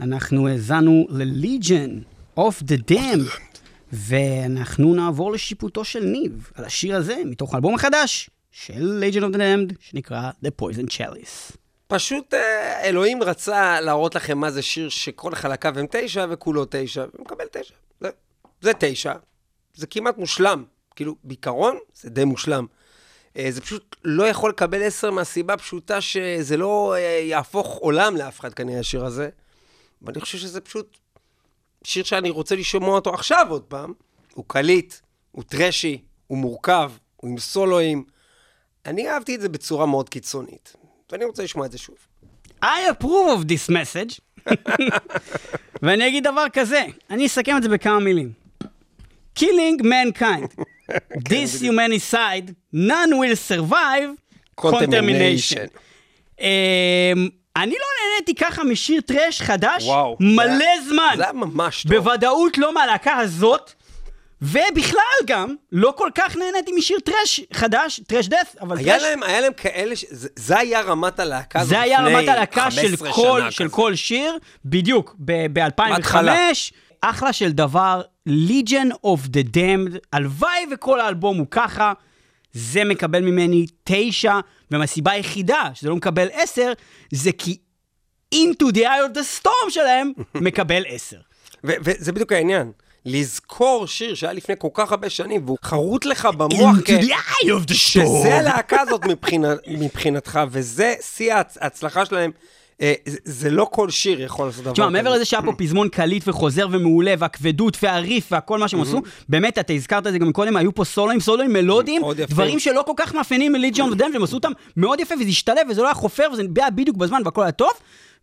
אנחנו 0.00 0.48
האזנו 0.48 1.06
ל-Legion 1.08 1.90
of 2.38 2.62
the 2.62 2.92
Damned, 2.92 3.40
ואנחנו 3.92 4.94
נעבור 4.94 5.32
לשיפוטו 5.32 5.84
של 5.84 6.04
ניב 6.04 6.50
על 6.54 6.64
השיר 6.64 6.96
הזה 6.96 7.16
מתוך 7.24 7.54
האלבום 7.54 7.74
החדש 7.74 8.30
של 8.50 9.02
Legion 9.02 9.20
of 9.20 9.34
the 9.34 9.38
Damned, 9.38 9.74
שנקרא 9.80 10.30
The 10.44 10.62
Poison 10.62 10.86
Chalice. 10.90 11.56
פשוט 11.86 12.34
אה, 12.34 12.82
אלוהים 12.82 13.22
רצה 13.22 13.80
להראות 13.80 14.14
לכם 14.14 14.38
מה 14.38 14.50
זה 14.50 14.62
שיר 14.62 14.88
שכל 14.88 15.34
חלקיו 15.34 15.78
הם 15.78 15.86
תשע 15.90 16.26
וכולו 16.30 16.64
תשע, 16.70 17.04
ומקבל 17.18 17.44
תשע. 17.52 17.74
זה, 18.00 18.08
זה 18.60 18.72
תשע, 18.78 19.12
זה 19.74 19.86
כמעט 19.86 20.18
מושלם. 20.18 20.64
כאילו, 20.96 21.14
בעיקרון 21.24 21.76
זה 21.94 22.10
די 22.10 22.24
מושלם. 22.24 22.66
אה, 23.38 23.50
זה 23.50 23.60
פשוט 23.60 23.96
לא 24.04 24.28
יכול 24.28 24.50
לקבל 24.50 24.82
עשר 24.82 25.10
מהסיבה 25.10 25.54
הפשוטה 25.54 26.00
שזה 26.00 26.56
לא 26.56 26.94
אה, 26.94 27.00
יהפוך 27.00 27.76
עולם 27.76 28.16
לאף 28.16 28.40
אחד 28.40 28.54
כנראה 28.54 28.80
השיר 28.80 29.04
הזה. 29.04 29.28
ואני 30.02 30.20
חושב 30.20 30.38
שזה 30.38 30.60
פשוט 30.60 30.98
שיר 31.84 32.04
שאני 32.04 32.30
רוצה 32.30 32.56
לשמוע 32.56 32.94
אותו 32.94 33.14
עכשיו 33.14 33.46
עוד 33.50 33.62
פעם. 33.62 33.92
הוא 34.34 34.44
קליט, 34.48 34.94
הוא 35.32 35.44
טרשי, 35.44 36.02
הוא 36.26 36.38
מורכב, 36.38 36.92
הוא 37.16 37.30
עם 37.30 37.38
סולואים. 37.38 38.04
אני 38.86 39.08
אהבתי 39.08 39.34
את 39.34 39.40
זה 39.40 39.48
בצורה 39.48 39.86
מאוד 39.86 40.08
קיצונית, 40.08 40.76
ואני 41.12 41.24
רוצה 41.24 41.42
לשמוע 41.42 41.66
את 41.66 41.72
זה 41.72 41.78
שוב. 41.78 41.96
I 42.64 42.66
approve 42.90 43.38
of 43.38 43.44
this 43.44 43.70
message. 43.70 44.20
ואני 45.82 46.08
אגיד 46.08 46.24
דבר 46.24 46.44
כזה, 46.52 46.84
אני 47.10 47.26
אסכם 47.26 47.56
את 47.56 47.62
זה 47.62 47.68
בכמה 47.68 47.98
מילים. 47.98 48.32
Killing 49.38 49.76
mankind. 49.94 50.48
This 51.30 51.50
humanicide, 51.62 52.46
none 52.72 53.10
will 53.20 53.36
survive, 53.50 54.10
contamination. 54.60 55.68
אמ, 56.40 57.28
אני 57.56 57.70
לא 57.72 57.86
נהניתי 58.12 58.34
ככה 58.34 58.64
משיר 58.64 59.00
thrash 59.00 59.42
חדש 59.42 59.84
וואו. 59.84 60.16
מלא 60.20 60.46
זה 60.46 60.64
היה- 60.64 60.82
זמן. 60.88 61.14
זה 61.16 61.22
היה 61.22 61.32
ממש 61.32 61.82
טוב. 61.82 61.94
בוודאות 61.94 62.58
לא 62.58 62.74
מהלהקה 62.74 63.16
הזאת, 63.16 63.72
ובכלל 64.42 65.00
גם, 65.26 65.54
לא 65.72 65.92
כל 65.96 66.10
כך 66.14 66.36
נהניתי 66.36 66.72
משיר 66.78 66.98
thrash 67.04 67.40
חדש, 67.52 68.00
thrash 68.06 68.28
death, 68.28 68.54
אבל 68.60 68.78
היה 68.78 68.92
thrash... 68.92 69.02
להם, 69.02 69.22
היה 69.22 69.40
להם 69.40 69.52
כאלה, 69.52 69.96
ש... 69.96 70.04
זה, 70.10 70.28
זה 70.36 70.58
היה 70.58 70.80
רמת 70.80 71.20
הלהקה 71.20 71.58
הזאת 71.60 71.68
זה 71.70 71.80
היה 71.80 72.02
לפני 72.02 72.14
רמת 72.14 72.28
הלהקה 72.28 72.70
של 72.70 72.80
15 72.96 73.12
כל, 73.12 73.40
שנה 73.40 73.50
של. 73.50 73.68
כל 73.68 73.94
שיר, 73.94 74.38
בדיוק, 74.64 75.16
ב-2005, 75.18 75.72
בהתחלה. 75.76 76.50
אחלה 77.00 77.32
של 77.32 77.52
דבר, 77.52 78.02
Legion 78.28 78.92
of 79.06 79.26
the 79.28 79.54
Damned, 79.54 79.98
הלוואי 80.12 80.66
וכל 80.72 81.00
האלבום 81.00 81.38
הוא 81.38 81.46
ככה, 81.50 81.92
זה 82.52 82.84
מקבל 82.84 83.20
ממני 83.22 83.66
תשע, 83.84 84.38
והסיבה 84.70 85.10
היחידה 85.12 85.70
שזה 85.74 85.88
לא 85.88 85.96
מקבל 85.96 86.28
עשר, 86.32 86.72
זה 87.10 87.30
כי 87.32 87.56
Into 88.34 88.72
the 88.74 88.78
Eye 88.78 89.12
of 89.12 89.16
the 89.16 89.42
Storm 89.42 89.70
שלהם 89.70 90.12
מקבל 90.34 90.82
עשר. 90.88 91.16
וזה 91.64 92.12
בדיוק 92.12 92.32
העניין. 92.32 92.72
לזכור 93.04 93.86
שיר 93.86 94.14
שהיה 94.14 94.32
לפני 94.32 94.54
כל 94.58 94.68
כך 94.74 94.90
הרבה 94.92 95.10
שנים, 95.10 95.42
והוא 95.44 95.58
חרוט 95.62 96.04
לך 96.06 96.26
במוח. 96.26 96.76
Into 96.78 97.02
the 97.02 97.10
Eye 97.10 97.46
of 97.46 97.68
the 97.70 97.74
שזה 97.74 98.02
Storm. 98.04 98.28
הלהקה 98.28 98.80
הזאת 98.80 99.00
מבחינתך, 99.68 100.40
וזה 100.50 100.94
שיא 101.16 101.34
ההצ- 101.34 101.58
ההצלחה 101.60 102.04
שלהם. 102.06 102.30
אה, 102.82 102.92
זה, 103.24 103.50
לא 103.50 103.68
כל 103.72 103.90
שיר 103.90 104.22
יכול 104.22 104.46
לעשות 104.46 104.64
דבר 104.64 104.72
תשמע, 104.72 104.88
מעבר 104.88 105.14
לזה 105.14 105.24
שהיה 105.24 105.42
פה 105.42 105.52
פזמון 105.52 105.88
קליט 105.88 106.28
וחוזר 106.28 106.68
ומעולה, 106.70 107.14
והכבדות 107.18 107.76
והריף 107.82 108.28
והכל 108.32 108.58
מה 108.58 108.68
שהם 108.68 108.80
עשו, 108.80 109.02
באמת, 109.28 109.58
אתה 109.58 109.72
הזכרת 109.72 110.06
את 110.06 110.12
זה 110.12 110.18
גם 110.18 110.32
קודם, 110.32 110.56
היו 110.56 110.74
פה 110.74 110.84
סולואים, 110.84 111.20
סולואים 111.20 111.52
מלודיים. 111.52 112.02
דברים 112.28 112.58
שלא 112.58 112.82
כל 112.86 112.92
כך 112.96 113.14
מאפיינים 113.14 113.52
מליג'ון 113.52 113.92
ודאם, 113.92 114.10
והם 114.12 114.22
עשו 114.22 114.36
אותם 114.36 114.52
מאוד 114.76 115.00
יפה, 115.00 115.14
וזה 115.14 115.28
השתלב, 115.28 115.66
וזה 115.70 115.82
לא 115.82 115.86
היה 115.86 115.94
חופר, 115.94 116.28
וזה 116.32 116.42
נתבע 116.42 116.70
בדיוק 116.70 116.96
בזמן, 116.96 117.22
והכל 117.24 117.42
היה 117.42 117.52
טוב. 117.52 117.70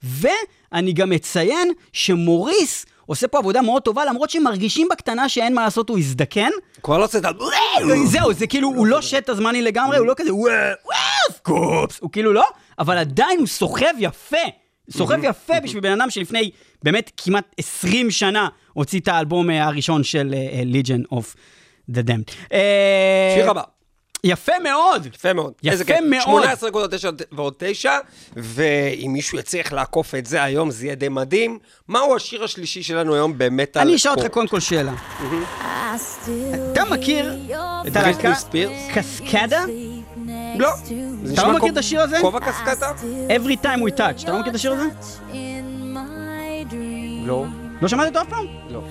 ואני 0.04 0.94
גם 0.94 1.14
אציין 1.14 1.72
שמוריס 1.94 2.86
עושה 3.06 3.28
פה 3.28 3.38
עבודה 3.38 3.62
מאוד 3.62 3.82
טובה, 3.82 4.06
למרות 4.06 4.30
שמרגישים 4.30 4.88
בקטנה 4.92 5.30
שאין 5.30 5.56
מה 5.56 5.64
לעשות, 5.64 5.90
הוא 5.90 5.98
הזדקן. 5.98 6.50
כבר 6.84 6.98
לא 6.98 7.08
צריך... 7.08 7.28
זהו, 8.06 8.34
זה 8.34 8.48
כאילו, 8.48 8.68
הוא 8.68 8.88
לא 8.88 9.02
שט 9.02 9.30
הזמני 9.30 9.62
לגמרי, 9.62 9.98
הוא 9.98 10.08
לא 10.08 10.14
כזה 10.18 10.34
וואו, 10.34 10.54
וואו, 10.86 11.40
קופס, 11.42 12.00
הוא 12.02 12.12
כאילו 12.12 12.34
לא, 12.34 12.46
אבל 12.80 12.98
עדיין 12.98 13.40
הוא 13.40 13.48
סוחב 13.48 13.94
יפה. 14.00 14.38
סוחב 14.90 15.18
יפה 15.24 15.60
בשביל 15.60 15.82
בן 15.82 16.02
אדם 16.02 16.10
שלפני 16.10 16.52
באמת 16.84 17.12
כמעט 17.18 17.56
20 17.58 18.12
שנה 18.12 18.48
הוציא 18.74 19.00
את 19.00 19.08
האלבום 19.08 19.50
אה, 19.50 19.66
הראשון 19.66 20.04
של 20.04 20.34
אה, 20.38 20.64
Legion 20.64 21.14
of 21.14 21.36
the 21.92 22.08
Damned. 22.08 22.54
אה, 22.54 23.34
שיר 23.36 23.52
הבא. 23.52 23.62
יפה 24.24 24.52
מאוד. 24.64 25.06
יפה 25.06 25.34
מאוד. 25.34 25.54
יפה 25.64 25.72
איזה 25.72 25.86
כיף. 25.86 26.00
מאוד. 26.10 26.44
18.9 26.44 26.48
ועוד 27.32 27.54
9, 27.58 27.92
ואם 28.36 29.10
מישהו 29.14 29.40
יצליח 29.40 29.74
לעקוף 29.74 30.16
את 30.16 30.26
זה 30.26 30.44
היום, 30.44 30.72
זה 30.72 30.86
יהיה 30.86 30.96
די 30.96 31.10
מדהים. 31.10 31.60
מהו 31.88 32.16
השיר 32.16 32.44
השלישי 32.44 32.84
שלנו 32.84 33.16
היום 33.16 33.34
במטאל 33.38 33.82
אני 33.82 33.96
אשאל 33.96 34.12
אותך? 34.12 34.28
קודם 34.28 34.48
כל 34.48 34.60
שאלה. 34.60 34.94
אתה 36.72 36.86
מכיר 36.86 37.40
את 37.88 37.96
הלהקה? 37.96 38.34
קסקדה? 38.96 39.66
לא. 40.60 40.70
אתה 41.34 41.48
לא 41.48 41.54
מכיר 41.54 41.72
את 41.72 41.78
השיר 41.78 42.02
הזה? 42.02 42.18
כובע 42.22 42.40
קסקטה? 42.40 42.92
Every 43.30 43.66
time 43.66 43.80
we 43.80 43.98
touch. 43.98 44.24
אתה 44.24 44.32
לא 44.32 44.40
מכיר 44.40 44.50
את 44.50 44.56
השיר 44.56 44.74
הזה? 44.74 44.86
לא. 47.26 47.46
לא 47.82 47.88
שמעת 47.88 48.08
אותו 48.08 48.22
אף 48.22 48.30
פעם? 48.30 48.46
לא. 48.70 48.82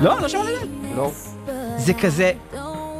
לא? 0.00 0.20
לא 0.20 0.28
שמעת 0.28 0.46
את 0.48 0.60
זה? 0.60 0.66
לא. 0.96 1.10
זה 1.76 1.94
כזה... 1.94 2.32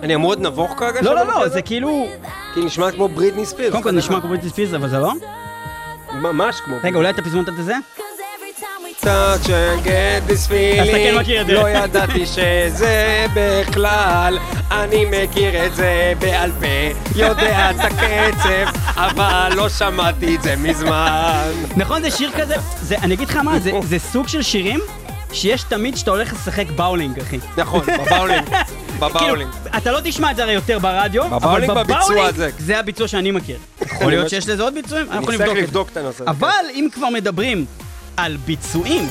אני 0.02 0.14
אמור 0.14 0.30
להיות 0.30 0.42
נבוך 0.42 0.70
כרגע? 0.78 1.02
לא, 1.02 1.14
לא, 1.14 1.26
לא, 1.26 1.48
זה 1.48 1.62
כאילו... 1.62 2.06
כי 2.54 2.64
נשמע 2.64 2.90
כמו 2.90 3.08
בריטני 3.08 3.46
ספירס. 3.46 3.70
קודם 3.70 3.82
כל 3.82 3.90
נשמע 3.90 4.20
כמו 4.20 4.28
בריטני 4.28 4.50
ספירס, 4.50 4.74
אבל 4.74 4.88
זה 4.88 4.98
לא? 4.98 5.12
ממש 6.12 6.60
כמו... 6.60 6.76
רגע, 6.82 6.96
אולי 6.96 7.10
אתה 7.10 7.22
פזמון 7.22 7.44
את 7.48 7.64
זה? 7.64 7.74
Touch 9.00 9.46
I 9.48 9.84
get 9.84 10.28
this 10.28 10.32
אז 10.32 10.88
אתה 10.88 10.96
כן 10.98 11.14
feeling, 11.16 11.20
מכיר 11.20 11.40
את 11.40 11.46
זה. 11.46 11.52
לא 11.52 11.68
ידעתי 11.70 12.26
שזה 12.26 13.26
בכלל, 13.34 14.38
אני 14.70 15.04
מכיר 15.04 15.66
את 15.66 15.74
זה 15.74 16.12
בעל 16.18 16.50
פה, 16.60 17.16
יודע 17.16 17.70
את 17.70 17.76
הקצב, 17.80 18.78
אבל 18.94 19.52
לא 19.54 19.68
שמעתי 19.68 20.36
את 20.36 20.42
זה 20.42 20.56
מזמן. 20.56 21.52
נכון, 21.76 22.02
זה 22.02 22.10
שיר 22.10 22.30
כזה, 22.36 22.54
זה, 22.82 22.96
אני 23.02 23.14
אגיד 23.14 23.28
לך 23.28 23.36
מה, 23.36 23.58
זה, 23.58 23.72
זה 23.82 23.98
סוג 23.98 24.28
של 24.28 24.42
שירים 24.42 24.80
שיש 25.32 25.62
תמיד 25.62 25.96
שאתה 25.96 26.10
הולך 26.10 26.32
לשחק 26.32 26.66
באולינג, 26.76 27.20
אחי. 27.20 27.38
נכון, 27.56 27.80
בבאולינג, 27.86 28.48
בבאולינג. 29.00 29.52
כאילו, 29.52 29.76
אתה 29.76 29.92
לא 29.92 30.00
תשמע 30.04 30.30
את 30.30 30.36
זה 30.36 30.42
הרי 30.42 30.52
יותר 30.52 30.78
ברדיו, 30.78 31.24
אבל 31.36 31.60
בביצוע 31.60 31.82
בבאולינג 31.84 32.28
הזה. 32.28 32.50
זה 32.58 32.78
הביצוע 32.78 33.08
שאני 33.08 33.30
מכיר. 33.30 33.58
יכול 33.86 34.10
להיות 34.10 34.30
שיש 34.30 34.48
לזה 34.48 34.62
עוד 34.62 34.74
ביצועים? 34.74 35.06
אנחנו 35.10 35.32
נבדוק 35.32 35.88
את 35.88 35.94
זה. 35.94 36.08
הזה. 36.08 36.24
אבל 36.26 36.64
אם 36.74 36.88
כבר 36.92 37.08
מדברים 37.08 37.64
על 38.24 38.36
ביצועים, 38.36 39.08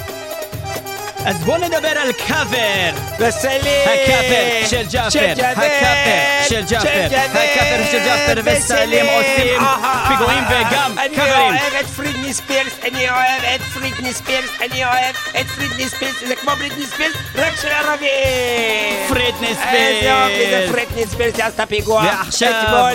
אז 1.25 1.43
בוא 1.43 1.57
נדבר 1.57 1.87
על 1.87 2.11
קאבר. 2.11 2.89
וסלים! 3.19 3.81
הקאפר 3.83 4.67
של 4.69 4.83
ג'אפר, 4.91 5.31
הקאפר 5.31 6.49
של 6.49 6.61
ג'אפר, 6.69 7.07
הקאפר 7.29 7.83
של 7.91 7.99
ג'אפר 8.05 8.41
וסלים 8.45 9.05
עושים 9.05 9.61
פיגועים 10.07 10.43
וגם 10.49 10.91
אני 10.99 11.15
קאברים. 11.15 11.33
אוהב 11.33 11.73
את 11.79 11.85
פרידני 11.85 12.33
ספירס, 12.33 12.73
אני 12.83 13.09
אוהב 13.09 13.43
את 13.55 13.61
פרידני 13.61 14.13
ספירס, 14.13 14.49
אני 14.61 14.85
אוהב 14.85 15.15
את 15.39 15.45
פרידני 15.55 15.89
ספירס, 15.89 16.15
זה 16.27 16.35
כמו 16.35 16.51
בריטני 16.55 16.85
ספירס, 16.85 17.13
רק 17.35 17.53
של 17.61 17.67
ערבים! 17.67 19.07
פרידני 19.09 19.47
איזה 19.47 20.07
יופי, 20.07 20.49
זה 20.49 20.67
ספירס. 20.67 20.71
פרידני 20.71 21.05
ספירס 21.07 21.37
שעשתה 21.37 21.65
פיגוע 21.65 22.01
ועכשיו 22.01 22.51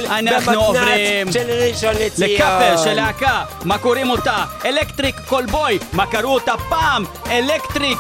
אנחנו 0.09 0.53
במתנ"ס 0.53 0.57
עוברים. 0.57 1.27
לקאפר 2.19 2.77
של 2.85 2.95
להקה, 2.95 3.43
מה 3.65 3.79
קוראים 3.79 4.11
אותה? 4.11 4.45
Electric 4.65 5.17
Callboy, 5.29 5.79
מה 5.93 6.07
קראו 6.07 6.35
אותה 6.35 6.53
פעם? 6.69 7.05
Electric 7.31 7.99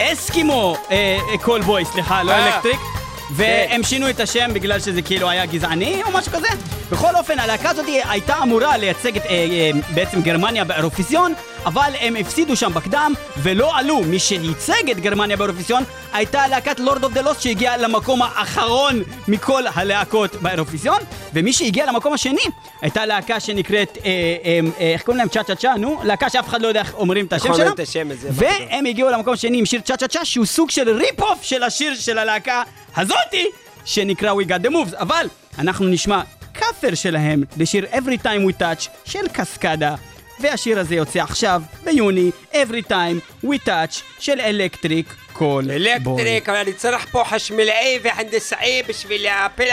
Eskimo 0.00 0.76
אה, 0.90 1.18
אה, 1.30 1.38
Callboy, 1.38 1.84
סליחה, 1.84 2.22
לא 2.22 2.32
אה. 2.32 2.46
Electric. 2.46 2.80
והם 3.30 3.82
שינו 3.82 4.10
את 4.10 4.20
השם 4.20 4.50
בגלל 4.54 4.80
שזה 4.80 5.02
כאילו 5.02 5.30
היה 5.30 5.46
גזעני 5.46 6.02
או 6.02 6.10
משהו 6.12 6.32
כזה. 6.32 6.48
בכל 6.90 7.14
אופן, 7.14 7.38
הלהקה 7.38 7.70
הזאת 7.70 7.86
הייתה 8.04 8.34
אמורה 8.42 8.76
לייצג 8.76 9.16
את 9.16 9.22
אה, 9.22 9.30
אה, 9.30 9.70
בעצם 9.94 10.22
גרמניה 10.22 10.64
באירוויזיון, 10.64 11.34
אבל 11.66 11.92
הם 12.00 12.16
הפסידו 12.16 12.56
שם 12.56 12.72
בקדם 12.74 13.12
ולא 13.42 13.78
עלו. 13.78 14.00
מי 14.00 14.18
שייצג 14.18 14.90
את 14.90 15.00
גרמניה 15.00 15.36
באירוויזיון 15.36 15.82
הייתה 16.12 16.48
להקת 16.48 16.80
Lord 16.80 17.04
of 17.04 17.12
the 17.12 17.20
Lost 17.20 17.40
שהגיעה 17.40 17.76
למקום 17.76 18.22
האחרון 18.22 19.02
מכל 19.28 19.62
הלהקות 19.74 20.34
באירוויזיון, 20.34 20.98
ומי 21.34 21.52
שהגיע 21.52 21.86
למקום 21.86 22.12
השני 22.12 22.44
הייתה 22.82 23.06
להקה 23.06 23.40
שנקראת, 23.40 23.98
אה, 24.04 24.10
אה, 24.44 24.60
אה, 24.80 24.92
איך 24.92 25.02
קוראים 25.02 25.18
להם? 25.18 25.28
צ'ה 25.28 25.42
צ'ה 25.42 25.54
צ'ה, 25.54 25.74
נו? 25.78 26.00
להקה 26.04 26.30
שאף 26.30 26.48
אחד 26.48 26.62
לא 26.62 26.68
יודע 26.68 26.80
איך 26.80 26.94
אומרים 26.94 27.26
את 27.26 27.32
השם 27.32 27.54
שלה. 27.54 27.68
את 27.68 27.80
השם 27.80 28.10
הזה. 28.10 28.28
והם 28.32 28.86
הגיעו 28.86 29.10
למקום 29.10 29.32
השני 29.32 29.58
עם 29.58 29.66
שיר 29.66 29.80
צ'ה 29.80 29.96
צ'ה 29.96 30.08
צ'ה, 30.08 30.24
שהוא 30.24 30.46
סוג 30.46 30.70
של 30.70 30.88
rip-off 30.88 31.42
של 31.42 31.62
השיר 31.62 31.94
של 31.94 32.18
הלהקה 32.18 32.62
הזאתי, 32.96 33.46
שנקרא 33.84 34.32
We 34.32 34.44
Got 34.44 34.66
The 34.66 34.70
Moves. 34.70 34.96
אבל 34.98 35.26
אנחנו 35.58 35.86
נשמע 35.86 36.20
קאבר 36.54 36.94
שלהם 36.94 37.42
לשיר 37.56 37.86
Every 37.92 38.24
Time 38.24 38.50
We 38.50 38.60
Touch 38.60 38.88
של 39.04 39.28
Cascada. 39.32 39.94
והשיר 40.40 40.80
הזה 40.80 40.94
יוצא 40.94 41.18
עכשיו, 41.22 41.62
ביוני, 41.84 42.30
Every 42.52 42.90
Time 42.90 43.46
We 43.46 43.66
Touch 43.66 44.02
של 44.18 44.40
Electric 44.40 45.14
Call 45.32 45.64
בוי. 46.02 46.22
אלקטריק, 46.22 46.48
אבל 46.48 46.58
אני 46.58 46.72
צריך 46.72 47.06
פה 47.10 47.22
חשמלאי 47.24 47.98
והנדסאי 48.02 48.82
בשביל 48.88 49.22
להפיל... 49.22 49.68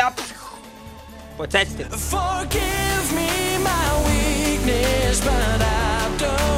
פוצצתם. 1.38 1.84
Forgive 2.12 3.12
me 3.16 3.34
weakness, 4.06 5.20
but 5.22 5.62
I 5.62 6.16
don't 6.20 6.53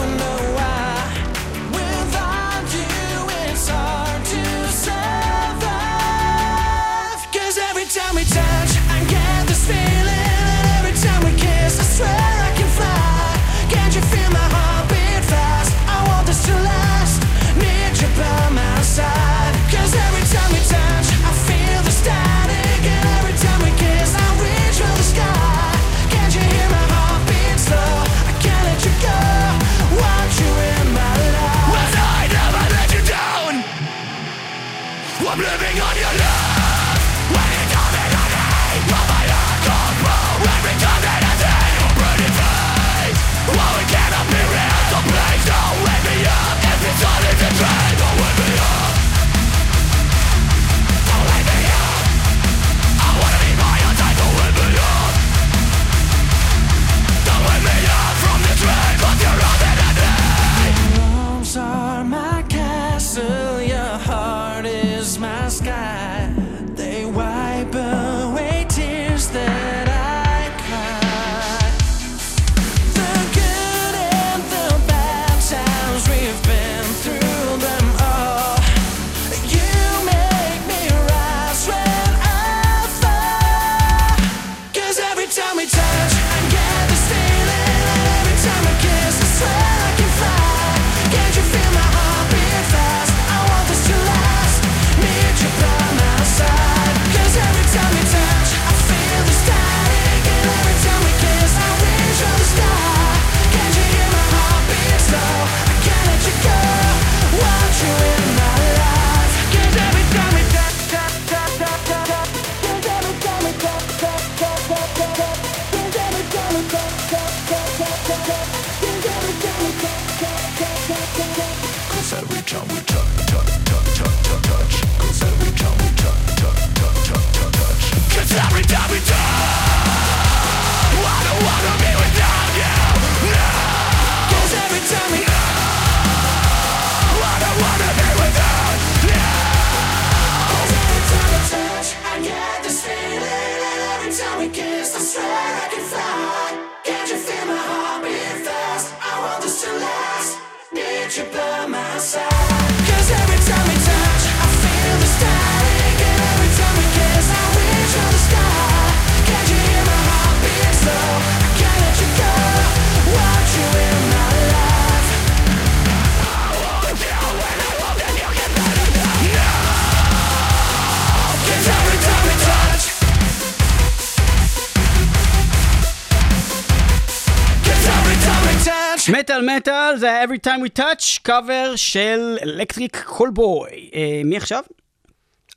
מטאל 179.25 179.55
מטאל 179.57 179.97
זה 179.97 180.05
היה 180.05 180.23
Every 180.23 180.47
Time 180.47 180.67
We 180.67 180.79
Touch, 180.79 181.19
קאבר 181.23 181.73
של 181.75 182.37
אלקטריק 182.43 183.03
קולבוי. 183.05 183.89
מי 184.25 184.37
עכשיו? 184.37 184.63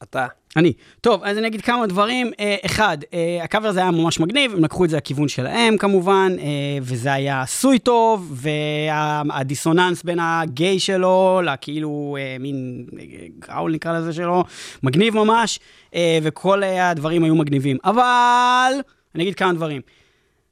אתה. 0.02 0.26
אני. 0.56 0.72
טוב, 1.00 1.24
אז 1.24 1.38
אני 1.38 1.46
אגיד 1.46 1.60
כמה 1.60 1.86
דברים. 1.86 2.30
אה, 2.40 2.56
אחד, 2.66 2.98
אה, 3.14 3.44
הקאבר 3.44 3.68
הזה 3.68 3.80
היה 3.80 3.90
ממש 3.90 4.20
מגניב, 4.20 4.52
הם 4.52 4.64
לקחו 4.64 4.84
את 4.84 4.90
זה 4.90 4.96
לכיוון 4.96 5.28
שלהם 5.28 5.76
כמובן, 5.78 6.36
אה, 6.38 6.44
וזה 6.82 7.12
היה 7.12 7.42
עשוי 7.42 7.78
טוב, 7.78 8.32
והדיסוננס 8.34 10.02
בין 10.02 10.18
הגיי 10.20 10.80
שלו, 10.80 11.40
לכאילו 11.44 12.16
אה, 12.20 12.36
מין 12.40 12.86
אה, 12.98 13.04
גראול 13.38 13.72
נקרא 13.72 13.98
לזה 13.98 14.12
שלו, 14.12 14.44
מגניב 14.82 15.14
ממש, 15.14 15.60
אה, 15.94 16.18
וכל 16.22 16.62
אה, 16.62 16.90
הדברים 16.90 17.24
היו 17.24 17.34
מגניבים. 17.34 17.76
אבל, 17.84 18.72
אני 19.14 19.22
אגיד 19.22 19.34
כמה 19.34 19.52
דברים. 19.52 19.80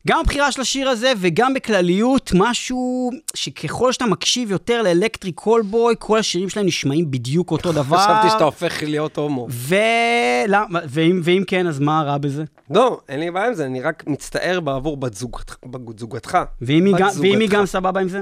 גם 0.06 0.20
הבחירה 0.20 0.52
של 0.52 0.60
השיר 0.60 0.88
הזה 0.88 1.12
וגם 1.18 1.54
בכלליות, 1.54 2.30
משהו 2.34 3.10
שככל 3.34 3.92
שאתה 3.92 4.06
מקשיב 4.06 4.50
יותר 4.50 4.82
לאלקטריק 4.82 5.34
קולבוי, 5.34 5.94
כל 5.98 6.18
השירים 6.18 6.48
שלהם 6.48 6.66
נשמעים 6.66 7.10
בדיוק 7.10 7.50
אותו 7.50 7.72
דבר. 7.82 7.96
חשבתי 7.98 8.30
שאתה 8.30 8.44
הופך 8.44 8.82
להיות 8.82 9.16
הומו. 9.16 9.46
ולמה, 9.50 10.80
ואם, 10.88 11.20
ואם 11.24 11.42
כן, 11.46 11.66
אז 11.66 11.78
מה 11.78 12.02
רע 12.02 12.18
בזה? 12.18 12.44
לא, 12.70 13.00
אין 13.08 13.20
לי 13.20 13.30
בעיה 13.30 13.46
עם 13.46 13.54
זה, 13.54 13.66
אני 13.66 13.80
רק 13.80 14.04
מצטער 14.06 14.60
בעבור 14.60 14.96
בת 14.96 15.14
זוגתך- 15.14 15.56
בת 15.66 15.98
זוגתך. 15.98 16.38
ואם 16.60 16.92
בת 16.94 17.00
גם, 17.00 17.08
ואם 17.20 17.24
היא 17.24 17.48
זוגתך. 17.48 17.52
גם 17.54 17.66
סבבה 17.66 18.00
עם 18.00 18.08
זה? 18.08 18.20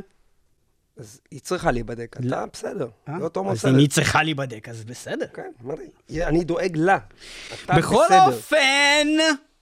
אז 0.98 1.20
היא 1.30 1.40
צריכה 1.40 1.70
להיבדק, 1.70 2.16
אתה 2.20 2.44
בסדר. 2.52 2.86
אה? 3.08 3.14
להיות 3.18 3.36
הומו 3.36 3.52
אז. 3.52 3.66
אם 3.66 3.76
היא 3.78 3.88
צריכה 3.88 4.22
להיבדק, 4.22 4.68
אז 4.68 4.84
בסדר. 4.84 5.26
כן? 5.34 5.50
אני 6.26 6.44
דואג 6.44 6.76
לה. 6.76 6.98
אתה 7.64 7.74
בכל 7.74 8.02
בסדר. 8.06 8.26
אופן, 8.26 9.06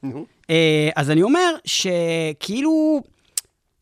נו. 0.02 0.26
אה, 0.50 0.90
אז 0.96 1.10
אני 1.10 1.22
אומר 1.22 1.54
שכאילו... 1.64 3.02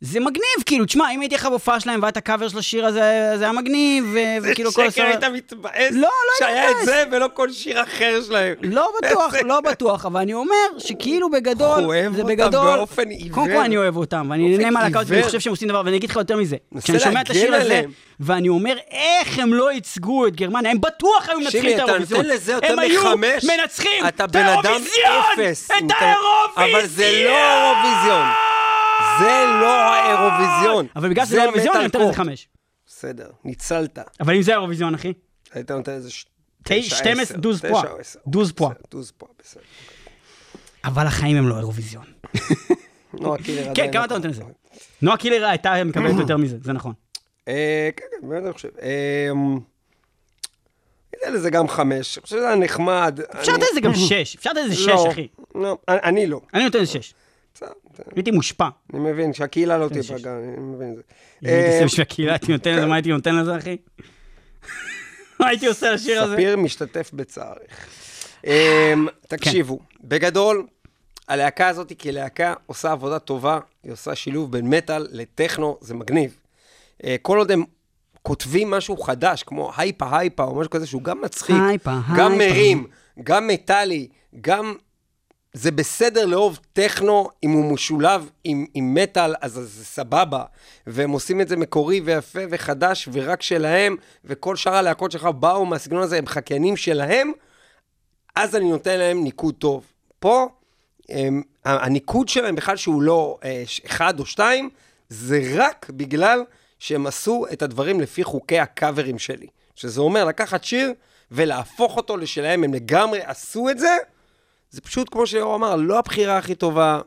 זה 0.03 0.21
מגניב, 0.21 0.43
כאילו, 0.67 0.85
תשמע, 0.85 1.11
אם 1.11 1.21
הייתי 1.21 1.35
לך 1.35 1.47
בהופעה 1.47 1.81
שלהם 1.81 2.03
והיה 2.03 2.09
את 2.11 2.17
הקאבר 2.17 2.49
של 2.49 2.59
השיר 2.59 2.87
הזה, 2.87 3.01
זה 3.39 3.45
היה 3.45 3.53
מגניב, 3.53 4.05
ו- 4.15 4.19
וכאילו 4.43 4.73
כל 4.73 4.91
שקר, 4.91 5.03
היית 5.03 5.25
מתבאס 5.25 5.91
לא, 5.93 6.01
לא 6.01 6.09
שהיה 6.39 6.71
את. 6.71 6.77
זה 6.85 7.05
ולא 7.13 7.27
כל 7.35 7.53
שיר 7.53 7.83
אחר 7.83 8.21
שלהם. 8.27 8.55
לא 8.63 8.91
בטוח, 9.03 9.35
לא 9.45 9.61
בטוח, 9.71 10.07
אבל 10.07 10.21
אני 10.21 10.35
אומר 10.35 10.55
שכאילו 10.79 11.31
בגדול, 11.31 11.85
אוהב 11.85 12.13
זה 12.15 12.23
אותם 12.23 12.31
בגדול, 12.33 12.77
באופן 12.77 13.09
עיוור. 13.09 13.35
קודם 13.35 13.57
כל 13.57 13.63
אני 13.63 13.77
אוהב 13.77 13.97
אותם, 13.97 14.27
ואני 14.31 14.49
נהנה 14.57 14.71
מהלהקות, 14.71 14.95
ואני 15.07 15.11
עיוור. 15.17 15.27
חושב 15.27 15.41
שהם 15.41 15.51
עושים 15.51 15.69
דבר, 15.69 15.83
ואני 15.85 15.97
אגיד 15.97 16.11
לך 16.11 16.17
יותר 16.17 16.37
מזה, 16.37 16.57
כשאני 16.83 16.99
שומע 17.01 17.21
את 17.21 17.31
השיר 17.31 17.55
הזה. 17.55 17.83
ואני 18.21 18.49
אומר, 18.49 18.77
איך 18.91 19.39
הם 19.39 19.55
לא 19.55 19.73
ייצגו 19.73 20.27
את 20.27 20.37
גרמניה, 20.37 20.71
הם 20.71 20.81
בטוח 20.81 21.29
היו 21.29 21.41
מנצחים 21.41 21.67
את 21.69 21.75
אתה 21.75 21.83
האירוויזיון, 21.83 22.21
נותן 22.21 22.35
לזה 22.35 22.53
יותר 22.53 22.73
הם 22.73 22.79
היו 22.79 23.03
מנצחים 23.17 24.07
את 24.09 24.21
האירוויזיון. 24.37 24.81
את 25.79 25.85
אתה- 25.87 26.15
האירוויזיון, 26.57 28.27
זה 29.21 29.45
לא 29.61 29.95
האירוויזיון. 29.95 30.85
לא. 30.85 30.91
אבל 30.97 31.09
בגלל 31.11 31.27
שזה 31.27 31.39
האירוויזיון, 31.41 31.77
אני 31.77 31.85
נותן 31.85 32.01
לזה. 32.01 32.13
חמש. 32.13 32.49
בסדר, 32.87 33.31
ניצלת. 33.45 33.99
אבל 34.21 34.35
אם 34.35 34.43
זה 34.43 34.53
האירוויזיון, 34.53 34.95
אחי, 34.95 35.13
היית 35.53 35.71
נותן 35.71 35.93
לזה 35.93 36.09
תשע, 36.11 36.25
תשע, 36.65 36.97
12, 36.97 37.23
עשר. 37.23 37.37
דוז 37.37 37.61
תשע 37.61 37.69
פועה. 37.69 37.85
עשר. 37.99 38.19
דוז 38.27 38.53
פועה. 38.53 38.75
דוז 38.91 39.11
פועה, 39.11 39.33
בסדר. 39.43 39.63
אבל 40.85 41.07
החיים 41.07 41.37
הם 41.37 41.49
לא 41.49 41.55
האירוויזיון. 41.55 42.05
נועה 43.21 43.43
קילר 43.43 43.63
כן, 43.63 43.71
עדיין 43.71 43.93
כמה 43.93 44.01
לא 44.01 44.07
אתה 44.07 44.15
נותן 44.15 44.31
לזה? 44.31 44.43
נועה 45.03 45.17
קילר 45.17 45.45
הייתה 45.47 45.85
מקבלת 45.85 46.15
יותר 46.21 46.37
מזה, 46.37 46.57
זה 46.63 46.73
נכון. 46.73 46.93
אה, 47.49 47.89
כן, 47.97 48.05
כן, 48.21 48.29
באמת 48.29 48.45
אני 48.45 48.53
חושב. 48.53 48.69
אה, 48.83 49.29
ניתן 51.15 51.33
לזה 51.33 51.51
גם 51.51 51.69
חמש. 51.69 52.19
אני 52.19 52.23
חושב 52.23 52.37
שזה 52.37 52.47
היה 52.47 52.57
נחמד. 52.57 53.21
אפשר 53.41 53.53
לתת 53.53 53.67
לזה 53.71 53.81
גם 53.81 53.95
שש, 53.95 54.37
אפשר 54.37 54.51
לתת 54.51 54.61
לזה 54.65 54.75
שש, 54.77 55.07
אחי. 55.11 55.29
לא, 55.55 55.79
אני 55.89 56.27
לא. 56.27 56.41
אני 56.55 56.65
נותן 56.65 56.79
לזה 56.79 56.93
שש. 56.93 57.15
בסדר, 57.61 57.73
הייתי 58.17 58.31
מושפע. 58.31 58.69
אני 58.95 59.01
מבין 59.01 59.33
שהקהילה 59.33 59.79
לא. 59.79 59.89
תיפגע, 59.89 60.39
אני 60.39 60.57
מבין 60.59 60.91
את 60.91 60.97
זה. 60.97 61.03
הייתי 61.43 61.69
אה, 61.69 61.73
עושה 61.75 61.85
בשביל 61.85 62.03
הקהילה, 62.03 62.33
הייתי 62.33 62.53
נותן 62.53 62.77
לזה, 62.77 62.87
מה 62.87 62.95
הייתי 62.95 63.11
נותן 63.11 63.37
לזה, 63.37 63.57
אחי? 63.57 63.77
מה 65.41 65.49
הייתי 65.49 65.67
עושה 65.67 65.91
לשיר 65.91 66.23
הזה? 66.23 66.35
ספיר 66.35 66.57
משתתף 66.57 67.11
בצערך. 67.15 67.87
אמ, 68.47 69.07
תקשיבו, 69.29 69.79
בגדול, 70.05 70.67
הלהקה 71.29 71.69
הזאת 71.69 71.93
כלהקה 72.01 72.55
עושה 72.67 72.93
עבודה 72.93 73.19
טובה, 73.19 73.59
היא 73.83 73.93
עושה 73.93 74.15
שילוב 74.15 74.53
בין 74.53 74.71
מטאל 74.71 75.07
לטכנו, 75.11 75.79
זה 75.81 75.95
מגניב. 75.95 76.37
אה, 77.05 77.17
כל 77.23 77.39
עוד 77.39 77.51
הם 77.51 77.65
כותבים 78.23 78.71
משהו 78.71 78.97
חדש, 78.97 79.43
כמו 79.43 79.73
הייפה 79.77 80.19
הייפה 80.19 80.45
או 80.45 80.55
משהו 80.55 80.71
כזה, 80.71 80.87
שהוא 80.87 81.03
גם 81.03 81.21
מצחיק, 81.21 81.57
הייפה, 81.69 81.99
גם 82.17 82.33
הייפה. 82.33 82.55
מרים, 82.55 82.87
גם 83.23 83.47
מטאלי, 83.47 84.09
גם... 84.41 84.75
זה 85.53 85.71
בסדר 85.71 86.27
לאהוב 86.27 86.59
טכנו, 86.73 87.29
אם 87.43 87.51
הוא 87.51 87.73
משולב 87.73 88.31
עם, 88.45 88.67
עם 88.75 88.95
מטאל, 88.95 89.35
אז 89.41 89.53
זה 89.53 89.85
סבבה. 89.85 90.45
והם 90.87 91.11
עושים 91.11 91.41
את 91.41 91.49
זה 91.49 91.57
מקורי 91.57 92.01
ויפה 92.01 92.41
וחדש 92.51 93.09
ורק 93.13 93.43
שלהם, 93.43 93.97
וכל 94.25 94.57
שאר 94.57 94.75
הלהקות 94.75 95.13
שלך 95.13 95.25
באו 95.25 95.67
מהסגנון 95.67 96.03
הזה, 96.03 96.19
הם 96.19 96.27
חקיינים 96.27 96.77
שלהם, 96.77 97.33
אז 98.37 98.57
אני 98.57 98.71
נותן 98.71 98.99
להם 98.99 99.25
ניקוד 99.25 99.55
טוב. 99.55 99.85
פה, 100.19 100.49
הם, 101.09 101.43
הניקוד 101.65 102.29
שלהם 102.29 102.55
בכלל 102.55 102.77
שהוא 102.77 103.03
לא 103.03 103.39
אה, 103.45 103.63
אחד 103.87 104.21
או 104.21 104.27
שתיים, 104.27 104.71
זה 105.09 105.41
רק 105.55 105.91
בגלל 105.91 106.45
שהם 106.79 107.07
עשו 107.07 107.47
את 107.53 107.63
הדברים 107.63 108.01
לפי 108.01 108.25
חוקי 108.25 108.59
הקאברים 108.59 109.19
שלי. 109.19 109.47
שזה 109.75 110.01
אומר 110.01 110.25
לקחת 110.25 110.65
שיר 110.65 110.93
ולהפוך 111.31 111.97
אותו 111.97 112.17
לשלהם, 112.17 112.65
הם 112.65 112.75
לגמרי 112.75 113.21
עשו 113.23 113.71
את 113.71 113.79
זה. 113.79 113.97
זה 114.71 114.81
פשוט, 114.81 115.09
כמו 115.11 115.27
שאור 115.27 115.55
אמר, 115.55 115.77
לא 115.77 115.99
הבחירה 115.99 116.39
הכי 116.39 116.55
טובה. 116.55 117.01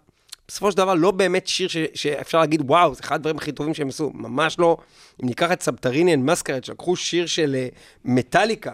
בסופו 0.47 0.71
של 0.71 0.77
דבר, 0.77 0.93
לא 0.93 1.11
באמת 1.11 1.47
שיר 1.47 1.67
ש, 1.67 1.77
שאפשר 1.93 2.39
להגיד, 2.39 2.61
וואו, 2.61 2.95
זה 2.95 3.01
אחד 3.03 3.15
הדברים 3.15 3.37
הכי 3.37 3.51
טובים 3.51 3.73
שהם 3.73 3.87
עשו. 3.87 4.11
ממש 4.13 4.59
לא. 4.59 4.77
אם 5.23 5.27
ניקח 5.27 5.51
את 5.51 5.61
סבתריניאן 5.61 6.21
מסקרד, 6.21 6.63
שלקחו 6.63 6.95
שיר 6.95 7.25
של 7.25 7.55
אה, 7.55 7.67
מטאליקה, 8.05 8.71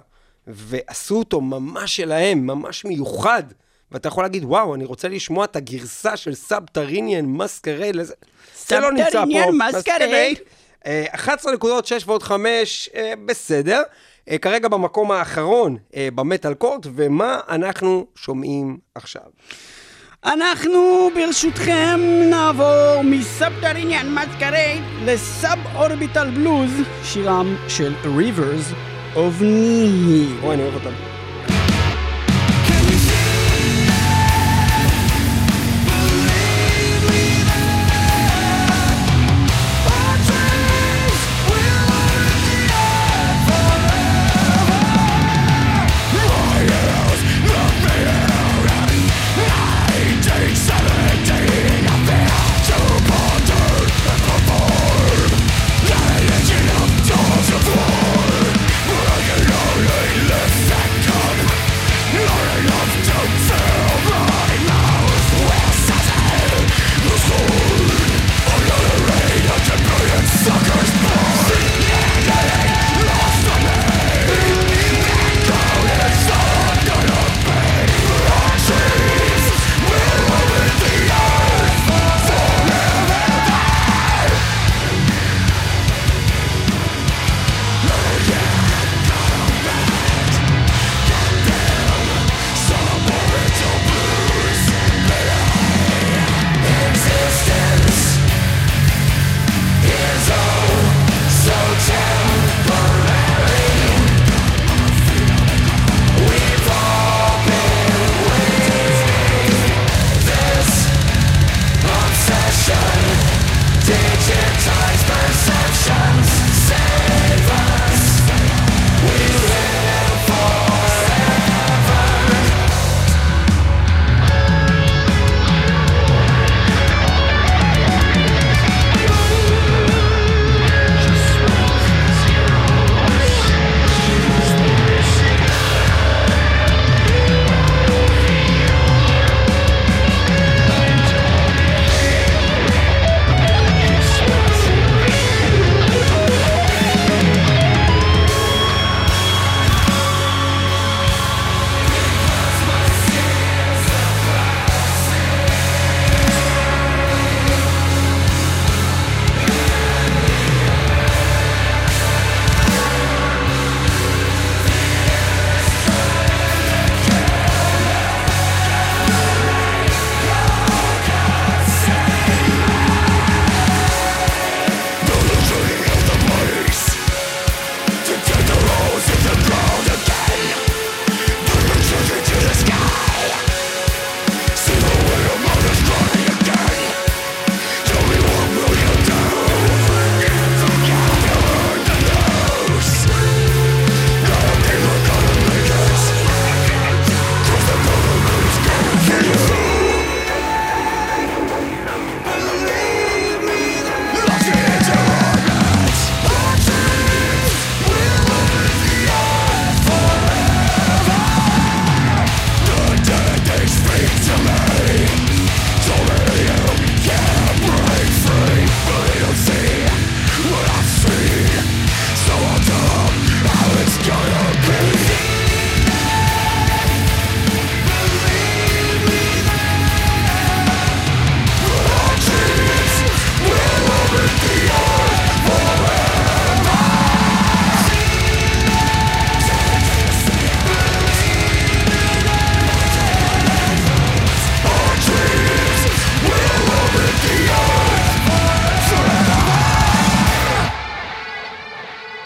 ועשו 0.47 1.15
אותו 1.15 1.41
ממש 1.41 1.95
שלהם, 1.95 2.47
ממש 2.47 2.85
מיוחד, 2.85 3.43
ואתה 3.91 4.07
יכול 4.07 4.23
להגיד, 4.23 4.43
וואו, 4.43 4.75
אני 4.75 4.85
רוצה 4.85 5.07
לשמוע 5.07 5.45
את 5.45 5.55
הגרסה 5.55 6.17
של 6.17 6.35
Subterranean 6.35 7.25
Masquerade, 7.25 7.95
לזה... 7.95 8.13
זה 8.67 8.79
לא 8.79 8.91
נמצא 8.91 9.25
פה. 9.25 9.31
Subterranean 9.31 9.75
Masquerade. 9.75 10.39
אה, 10.85 11.05
11 11.11 11.53
נקודות, 11.53 11.85
6 11.85 12.03
ועוד 12.07 12.23
5, 12.23 12.89
אה, 12.95 13.13
בסדר. 13.25 13.81
אה, 14.29 14.37
כרגע 14.37 14.67
במקום 14.67 15.11
האחרון 15.11 15.77
אה, 15.95 16.07
ב 16.15 16.21
Metal 16.21 16.53
Court, 16.53 16.87
ומה 16.95 17.39
אנחנו 17.49 18.05
שומעים 18.15 18.77
עכשיו? 18.95 19.21
אנחנו 20.25 21.09
ברשותכם 21.15 21.99
נעבור 22.29 23.01
מ 23.03 23.12
Subterranean 23.12 24.15
Masquerade 24.15 24.83
ל 25.05 25.19
Sub 25.19 25.59
Orbital 25.75 26.29
Blues, 26.29 26.71
שירם 27.03 27.55
של 27.67 27.93
Rivers 28.03 28.73
of 29.15 29.41
Nihil. 29.41 30.43
אוי, 30.43 30.53
אני 30.53 30.63
אוהב 30.63 30.75
אותם. 30.75 31.18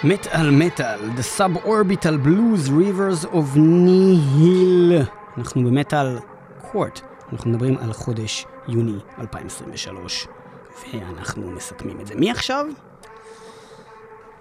מטאל 0.06 0.52
מטאל, 0.52 1.00
The 1.00 1.40
Suborbital 1.40 2.26
Blues 2.26 2.70
Rivers 2.70 3.26
of 3.26 3.58
Nihil. 3.58 5.08
אנחנו 5.38 5.64
במטאל 5.64 6.18
קורט, 6.72 7.02
אנחנו 7.34 7.52
מדברים 7.52 7.78
על 7.78 7.94
חודש 7.94 8.46
יוני 8.68 8.98
2023, 9.20 10.28
ואנחנו 10.94 11.52
מסכמים 11.52 12.02
את 12.02 12.08
זה. 12.08 12.16
מי 12.16 12.32
עכשיו? 12.32 12.66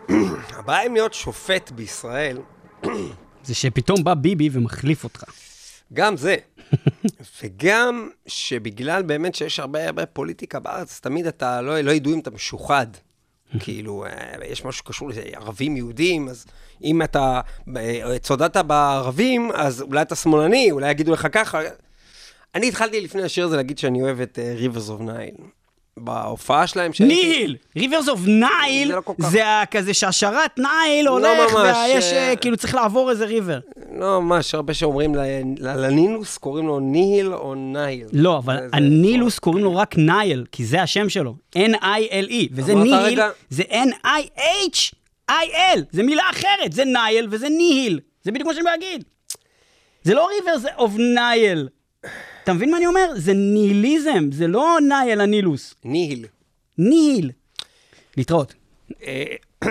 הבעיה 0.58 0.86
עם 0.86 0.94
להיות 0.94 1.14
שופט 1.14 1.70
בישראל, 1.70 2.38
זה 3.44 3.54
שפתאום 3.54 4.04
בא 4.04 4.14
ביבי 4.14 4.48
ומחליף 4.52 5.04
אותך. 5.04 5.24
גם 5.92 6.16
זה. 6.16 6.36
וגם 7.42 8.08
שבגלל 8.26 9.02
באמת 9.02 9.34
שיש 9.34 9.60
הרבה 9.60 9.86
הרבה 9.86 10.06
פוליטיקה 10.06 10.60
בארץ, 10.60 11.00
תמיד 11.00 11.26
אתה 11.26 11.60
לא, 11.60 11.80
לא 11.80 11.90
ידעו 11.90 12.14
אם 12.14 12.18
אתה 12.18 12.30
משוחד. 12.30 12.86
כאילו, 13.60 14.04
אה, 14.04 14.10
יש 14.46 14.64
משהו 14.64 14.78
שקשור 14.78 15.10
לערבים 15.14 15.76
יהודים, 15.76 16.28
אז 16.28 16.46
אם 16.84 17.02
אתה 17.02 17.40
אה, 17.76 18.18
צודדת 18.18 18.56
בערבים, 18.56 19.50
אז 19.54 19.82
אולי 19.82 20.02
אתה 20.02 20.14
שמאלני, 20.14 20.70
אולי 20.70 20.90
יגידו 20.90 21.12
לך 21.12 21.26
ככה. 21.32 21.60
אני 22.54 22.68
התחלתי 22.68 23.00
לפני 23.00 23.22
השיר 23.22 23.44
הזה 23.44 23.56
להגיד 23.56 23.78
שאני 23.78 24.02
אוהב 24.02 24.20
את 24.20 24.38
Rivers 24.58 24.88
of 24.88 25.02
Nile. 25.02 25.42
בהופעה 25.96 26.66
שלהם 26.66 26.92
שהייתי- 26.92 27.14
ניל! 27.38 27.56
ריברס 27.76 28.08
אוף 28.08 28.20
נייל, 28.26 28.88
זה 28.88 28.94
לא 28.96 29.00
כל 29.00 29.12
כך. 29.22 29.30
זה 29.30 29.46
ה- 29.46 29.66
כזה 29.66 29.94
שהשרת 29.94 30.58
נייל 30.58 31.08
הולך, 31.08 31.52
ממש, 31.54 31.76
ויש, 31.86 32.12
אה, 32.12 32.28
אה, 32.30 32.36
כאילו 32.36 32.56
צריך 32.56 32.74
לעבור 32.74 33.10
איזה 33.10 33.24
ריבר. 33.24 33.58
לא, 33.98 34.22
ממש, 34.22 34.54
הרבה 34.54 34.74
שאומרים 34.74 35.14
ל- 35.14 35.18
ל- 35.58 35.86
לנילוס, 35.86 36.38
קוראים 36.38 36.66
לו 36.66 36.80
ניל 36.80 37.34
או 37.34 37.54
נייל. 37.54 38.06
לא, 38.12 38.38
אבל 38.38 38.56
זה- 38.56 38.68
זה- 38.68 38.76
הנילוס 38.76 39.38
קוראים 39.38 39.64
לו 39.64 39.76
רק 39.76 39.94
נייל, 39.96 40.44
כי 40.52 40.64
זה 40.64 40.82
השם 40.82 41.08
שלו. 41.08 41.34
N-I-L-E, 41.56 42.48
וזה 42.52 42.72
אמרת 42.72 42.84
ניל, 42.84 42.94
רגע? 42.94 43.28
זה 43.50 43.62
N-I-H-I-L, 43.62 45.78
זה 45.90 46.02
מילה 46.02 46.22
אחרת, 46.30 46.72
זה 46.72 46.84
נייל 46.84 47.26
וזה 47.30 47.48
ניהיל. 47.48 48.00
זה 48.22 48.32
בדיוק 48.32 48.48
מה 48.48 48.54
שאני 48.54 48.64
להגיד. 48.64 49.04
זה 50.02 50.14
לא 50.14 50.28
Rivers 50.28 50.64
of 50.78 50.92
Nile. 51.14 51.68
אתה 52.44 52.52
מבין 52.52 52.70
מה 52.70 52.76
אני 52.76 52.86
אומר? 52.86 53.12
זה 53.16 53.34
ניהיליזם, 53.34 54.32
זה 54.32 54.46
לא 54.46 54.78
Nile 54.88 55.20
הנילוס. 55.20 55.74
ניל. 55.84 56.26
Nihil. 56.78 57.30
להתראות. 58.16 58.54
אה, 59.02 59.24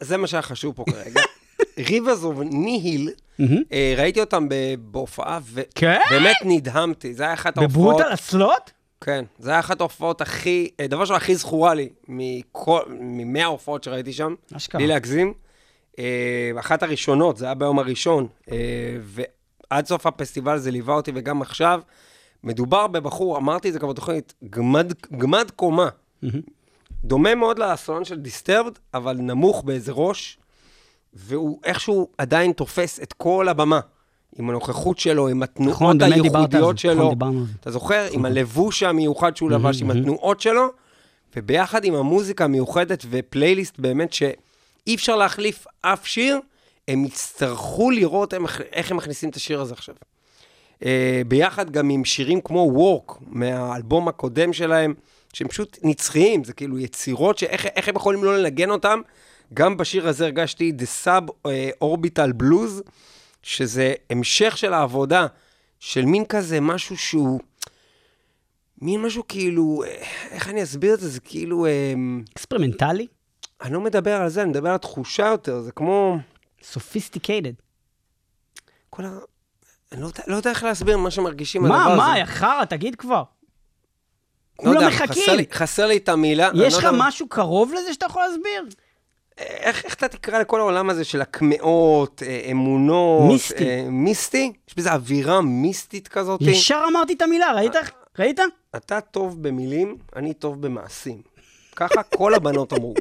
זה, 0.00 0.16
מה 0.16 0.26
שהיה 0.26 0.42
חשוב 0.42 0.74
פה 0.74 0.84
כרגע. 0.90 1.20
Rivers 1.88 2.24
of 2.24 2.38
Nihil, 2.40 3.10
אה, 3.72 3.94
ראיתי 3.96 4.20
אותם 4.20 4.48
בהופעה, 4.78 5.38
כן? 5.74 5.98
ובאמת 6.10 6.36
נדהמתי. 6.44 7.14
זה 7.14 7.22
היה 7.22 7.32
אחת 7.32 7.58
ההופעות... 7.58 7.94
ב 7.94 7.97
Brutal 7.97 8.12
Assault? 8.12 8.70
כן, 9.00 9.24
זה 9.38 9.50
היה 9.50 9.60
אחת 9.60 9.80
ההופעות 9.80 10.20
הכי, 10.20 10.70
אה, 10.80 10.86
דבר 10.86 11.04
שהכי 11.04 11.34
זכורה 11.36 11.74
לי 11.74 11.88
מכל, 12.08 12.80
ממאה 12.88 13.44
ההופעות 13.44 13.84
שראיתי 13.84 14.12
שם. 14.12 14.34
אשכרה. 14.56 14.78
בלי 14.78 14.88
להגזים. 14.88 15.34
אחת 16.60 16.82
הראשונות, 16.82 17.36
זה 17.36 17.44
היה 17.44 17.54
ביום 17.54 17.78
הראשון, 17.78 18.26
ועד 19.02 19.86
סוף 19.86 20.06
הפסטיבל 20.06 20.58
זה 20.58 20.70
ליווה 20.70 20.94
אותי, 20.94 21.12
וגם 21.14 21.42
עכשיו. 21.42 21.80
מדובר 22.44 22.86
בבחור, 22.86 23.36
אמרתי 23.38 23.68
את 23.68 23.72
זה 23.72 23.78
כבר 23.78 23.88
בתוכנית, 23.88 24.34
גמד, 24.50 24.92
גמד 25.18 25.50
קומה. 25.56 25.88
דומה 27.04 27.34
מאוד 27.34 27.58
לאסון 27.58 28.04
של 28.04 28.20
דיסטרבד, 28.20 28.72
אבל 28.94 29.16
נמוך 29.16 29.62
באיזה 29.62 29.92
ראש, 29.92 30.38
והוא 31.14 31.60
איכשהו 31.64 32.08
עדיין 32.18 32.52
תופס 32.52 33.00
את 33.02 33.12
כל 33.12 33.48
הבמה. 33.48 33.80
עם 34.38 34.50
הנוכחות 34.50 34.98
שלו, 34.98 35.28
עם 35.28 35.42
התנועות 35.42 35.74
נכון, 35.74 36.02
הייחודיות 36.02 36.54
נכון, 36.54 36.76
שלו. 36.76 37.14
זה. 37.20 37.52
אתה 37.60 37.70
זוכר? 37.70 38.06
עם 38.10 38.24
הלבוש 38.24 38.82
המיוחד 38.82 39.36
שהוא 39.36 39.50
לבש, 39.50 39.82
עם 39.82 39.90
התנועות 39.90 40.40
שלו, 40.40 40.68
וביחד 41.36 41.84
עם 41.84 41.94
המוזיקה 41.94 42.44
המיוחדת 42.44 43.04
ופלייליסט 43.10 43.78
באמת 43.78 44.12
שאי 44.12 44.94
אפשר 44.94 45.16
להחליף 45.16 45.66
אף 45.80 46.06
שיר, 46.06 46.40
הם 46.88 47.04
יצטרכו 47.04 47.90
לראות 47.90 48.34
איך 48.72 48.90
הם 48.90 48.96
מכניסים 48.96 49.28
את 49.30 49.36
השיר 49.36 49.60
הזה 49.60 49.74
עכשיו. 49.74 49.94
Uh, 50.80 50.84
ביחד 51.28 51.70
גם 51.70 51.90
עם 51.90 52.04
שירים 52.04 52.40
כמו 52.40 52.72
Work, 52.76 53.14
מהאלבום 53.26 54.08
הקודם 54.08 54.52
שלהם, 54.52 54.94
שהם 55.32 55.48
פשוט 55.48 55.78
נצחיים, 55.82 56.44
זה 56.44 56.52
כאילו 56.52 56.78
יצירות 56.78 57.38
שאיך 57.38 57.66
איך 57.66 57.88
הם 57.88 57.96
יכולים 57.96 58.24
לא 58.24 58.38
לנגן 58.38 58.70
אותם. 58.70 59.00
גם 59.54 59.76
בשיר 59.76 60.08
הזה 60.08 60.24
הרגשתי 60.24 60.72
The 60.78 61.06
Sub-Orbital 61.06 62.42
Blues, 62.42 62.90
שזה 63.42 63.94
המשך 64.10 64.58
של 64.58 64.72
העבודה, 64.72 65.26
של 65.80 66.04
מין 66.04 66.24
כזה 66.24 66.60
משהו 66.60 66.96
שהוא... 66.96 67.40
מין 68.82 69.02
משהו 69.02 69.28
כאילו, 69.28 69.84
אה, 69.86 70.04
איך 70.30 70.48
אני 70.48 70.62
אסביר 70.62 70.94
את 70.94 71.00
זה? 71.00 71.08
זה 71.08 71.20
כאילו, 71.20 71.66
אה, 71.66 71.94
אקספרימנטלי? 72.32 73.06
אני 73.62 73.72
לא 73.72 73.80
מדבר 73.80 74.14
על 74.14 74.28
זה, 74.28 74.42
אני 74.42 74.50
מדבר 74.50 74.68
על 74.68 74.74
התחושה 74.74 75.26
יותר, 75.26 75.60
זה 75.60 75.72
כמו... 75.72 76.18
sophisticated. 76.62 77.52
כל 78.90 79.04
ה... 79.04 79.18
אני 79.92 80.02
לא, 80.02 80.08
לא 80.26 80.36
יודע 80.36 80.50
איך 80.50 80.64
להסביר 80.64 80.96
מה 80.96 81.10
שמרגישים 81.10 81.64
הדבר 81.64 81.76
הזה. 81.76 81.96
מה, 81.96 82.14
מה, 82.18 82.26
חרא, 82.26 82.64
תגיד 82.64 82.96
כבר. 82.96 83.16
לא 83.16 83.24
כולם 84.64 84.74
יודע. 84.82 84.90
חסר 84.90 85.36
לי, 85.36 85.44
חסר 85.52 85.86
לי 85.86 85.96
את 85.96 86.08
המילה. 86.08 86.50
יש 86.54 86.72
לא 86.72 86.78
לך 86.78 86.84
יודע- 86.84 86.96
משהו 86.98 87.28
קרוב 87.28 87.72
לזה 87.74 87.92
שאתה 87.94 88.06
יכול 88.06 88.22
להסביר? 88.22 88.66
איך, 89.38 89.84
איך 89.84 89.94
אתה 89.94 90.08
תקרא 90.08 90.38
לכל 90.38 90.60
העולם 90.60 90.90
הזה 90.90 91.04
של 91.04 91.20
הקמעות, 91.20 92.22
אה, 92.26 92.48
אמונות? 92.50 93.28
מיסטי. 93.32 93.64
אה, 93.68 93.86
מיסטי? 93.90 94.52
יש 94.68 94.74
בזה 94.76 94.92
אווירה 94.92 95.40
מיסטית 95.40 96.08
כזאת? 96.08 96.40
ישר 96.42 96.84
אמרתי 96.90 97.12
את 97.12 97.22
המילה, 97.22 97.52
ראית? 97.52 97.72
ראית? 98.18 98.40
אתה 98.76 99.00
טוב 99.00 99.42
במילים, 99.42 99.96
אני 100.16 100.34
טוב 100.34 100.62
במעשים. 100.62 101.22
ככה 101.76 102.02
כל 102.02 102.34
הבנות 102.34 102.72
אמרו. 102.72 102.94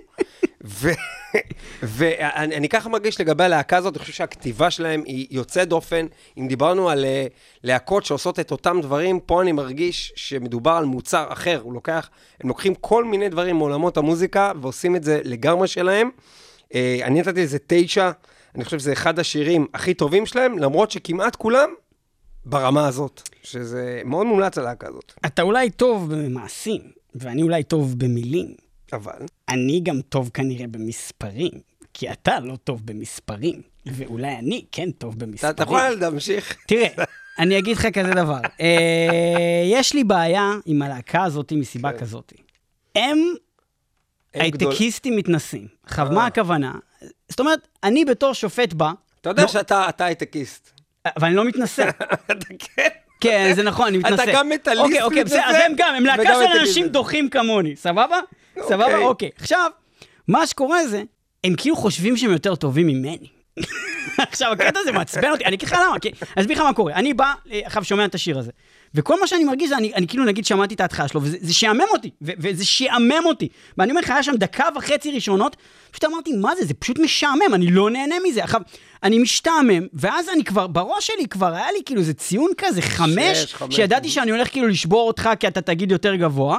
ואני 1.83 2.55
אני 2.55 2.69
ככה 2.69 2.89
מרגיש 2.89 3.21
לגבי 3.21 3.43
הלהקה 3.43 3.77
הזאת, 3.77 3.93
אני 3.93 3.99
חושב 3.99 4.13
שהכתיבה 4.13 4.71
שלהם 4.71 5.03
היא 5.05 5.27
יוצאת 5.31 5.67
דופן. 5.67 6.05
אם 6.37 6.47
דיברנו 6.47 6.89
על 6.89 7.05
אה, 7.05 7.25
להקות 7.63 8.05
שעושות 8.05 8.39
את 8.39 8.51
אותם 8.51 8.79
דברים, 8.81 9.19
פה 9.19 9.41
אני 9.41 9.51
מרגיש 9.51 10.13
שמדובר 10.15 10.71
על 10.71 10.85
מוצר 10.85 11.25
אחר. 11.29 11.59
הוא 11.63 11.73
לוקח, 11.73 12.09
הם 12.41 12.47
לוקחים 12.49 12.75
כל 12.75 13.05
מיני 13.05 13.29
דברים 13.29 13.55
מעולמות 13.55 13.97
המוזיקה 13.97 14.51
ועושים 14.61 14.95
את 14.95 15.03
זה 15.03 15.21
לגמרי 15.23 15.67
שלהם. 15.67 16.09
אה, 16.73 16.99
אני 17.03 17.19
נתתי 17.19 17.43
לזה 17.43 17.57
תשע, 17.67 18.11
אני 18.55 18.65
חושב 18.65 18.79
שזה 18.79 18.93
אחד 18.93 19.19
השירים 19.19 19.67
הכי 19.73 19.93
טובים 19.93 20.25
שלהם, 20.25 20.57
למרות 20.57 20.91
שכמעט 20.91 21.35
כולם 21.35 21.69
ברמה 22.45 22.87
הזאת, 22.87 23.29
שזה 23.43 24.01
מאוד 24.05 24.27
מומלץ 24.27 24.57
הלהקה 24.57 24.87
הזאת. 24.87 25.13
אתה 25.25 25.41
אולי 25.41 25.69
טוב 25.69 26.15
במעשים, 26.15 26.81
ואני 27.15 27.41
אולי 27.41 27.63
טוב 27.63 27.99
במילים. 27.99 28.68
אבל... 28.93 29.25
אני 29.49 29.79
גם 29.83 30.01
טוב 30.01 30.29
כנראה 30.33 30.67
במספרים, 30.67 31.51
כי 31.93 32.11
אתה 32.11 32.39
לא 32.39 32.55
טוב 32.55 32.85
במספרים, 32.85 33.61
ואולי 33.85 34.35
אני 34.35 34.65
כן 34.71 34.91
טוב 34.91 35.19
במספרים. 35.19 35.53
אתה 35.53 35.63
יכול 35.63 35.89
להמשיך? 35.89 36.57
תראה, 36.67 36.87
אני 37.39 37.57
אגיד 37.57 37.77
לך 37.77 37.87
כזה 37.93 38.11
דבר. 38.13 38.39
אה, 38.61 39.63
יש 39.65 39.93
לי 39.93 40.03
בעיה 40.03 40.51
עם 40.65 40.81
הלהקה 40.81 41.23
הזאת 41.23 41.51
מסיבה 41.51 41.91
כן. 41.91 41.97
כזאת. 41.97 42.33
הם 42.95 43.17
הייטקיסטים 44.33 45.15
מתנשאים. 45.15 45.67
עכשיו, 45.83 46.07
אה. 46.07 46.11
מה 46.11 46.25
הכוונה? 46.25 46.73
זאת 47.29 47.39
אומרת, 47.39 47.67
אני 47.83 48.05
בתור 48.05 48.33
שופט 48.33 48.73
בא, 48.73 48.91
אתה 49.21 49.29
יודע 49.29 49.41
לא- 49.41 49.47
שאתה 49.47 49.89
אתה 49.89 50.05
הייטקיסט. 50.05 50.71
אבל 51.17 51.27
אני 51.27 51.35
לא 51.35 51.45
מתנשא. 51.45 51.89
אתה 52.31 52.33
כן? 52.59 52.87
כן, 53.21 53.51
זה 53.55 53.63
נכון, 53.63 53.87
אני 53.87 53.97
מתנשא. 53.97 54.23
אתה 54.23 54.31
גם 54.33 54.49
מטאליסט 54.49 54.85
אוקיי, 54.85 55.01
אוקיי, 55.01 55.23
בסדר, 55.23 55.41
אז 55.45 55.55
הם 55.65 55.73
גם, 55.77 55.95
הם 55.95 56.05
להקה 56.05 56.23
של 56.23 56.59
אנשים. 56.59 56.87
דוחים 56.87 57.29
כמוני, 57.29 57.75
סבבה? 57.75 58.19
סבבה? 58.67 58.97
אוקיי. 58.97 59.29
עכשיו, 59.41 59.71
מה 60.27 60.47
שקורה 60.47 60.87
זה, 60.87 61.03
הם 61.43 61.53
כאילו 61.57 61.75
חושבים 61.75 62.17
שהם 62.17 62.31
יותר 62.31 62.55
טובים 62.55 62.87
ממני. 62.87 63.27
עכשיו, 64.17 64.51
הקטע 64.51 64.79
הזה 64.79 64.91
מעצבן 64.91 65.31
אותי, 65.31 65.45
אני 65.45 65.55
אגיד 65.55 65.67
לך 65.67 65.73
למה, 65.73 65.99
כי- 65.99 66.09
אני 66.37 66.41
אסביר 66.41 66.57
לך 66.57 66.63
מה 66.63 66.73
קורה. 66.73 66.93
אני 66.93 67.13
בא, 67.13 67.33
אה, 67.51 67.59
עכשיו 67.63 67.83
שומע 67.83 68.05
את 68.05 68.15
השיר 68.15 68.39
הזה, 68.39 68.51
וכל 68.95 69.19
מה 69.19 69.27
שאני 69.27 69.43
מרגיש 69.43 69.69
זה, 69.69 69.77
אני, 69.77 69.93
אני 69.93 70.07
כאילו 70.07 70.23
נגיד 70.25 70.45
שמעתי 70.45 70.73
את 70.75 70.81
ההתחלה 70.81 71.07
שלו, 71.07 71.21
וזה 71.23 71.37
זה 71.41 71.53
שעמם 71.53 71.81
אותי, 71.91 72.09
ו- 72.21 72.31
וזה 72.39 72.65
שעמם 72.65 73.21
אותי. 73.25 73.47
ואני 73.77 73.91
אומר 73.91 74.01
לך, 74.01 74.09
היה 74.09 74.23
שם 74.23 74.35
דקה 74.35 74.65
וחצי 74.75 75.11
ראשונות, 75.11 75.55
פשוט 75.91 76.05
אמרתי, 76.05 76.31
מה 76.33 76.55
זה, 76.55 76.65
זה 76.65 76.73
פשוט 76.73 76.99
משעמם, 76.99 77.53
אני 77.53 77.71
לא 77.71 77.89
נהנה 77.89 78.15
מזה. 78.27 78.43
עכשיו, 78.43 78.61
אני 79.03 79.19
משתעמם, 79.19 79.87
ואז 79.93 80.29
אני 80.29 80.43
כבר, 80.43 80.67
בראש 80.67 81.07
שלי 81.07 81.27
כבר 81.27 81.53
היה 81.53 81.71
לי 81.71 81.79
כאילו 81.85 82.01
איזה 82.01 82.13
ציון 82.13 82.51
כזה, 82.57 82.81
חמש, 82.81 83.37
שש, 83.37 83.53
חמש. 83.53 83.75
שידעתי 83.75 84.09
שאני 84.09 84.31
הולך 84.31 84.51
כאילו 84.51 84.67
לשבור 84.67 85.07
אותך 85.07 85.29
כי 85.39 85.47
אתה 85.47 85.61
תגיד 85.61 85.91
יותר 85.91 86.15
גבוה. 86.15 86.57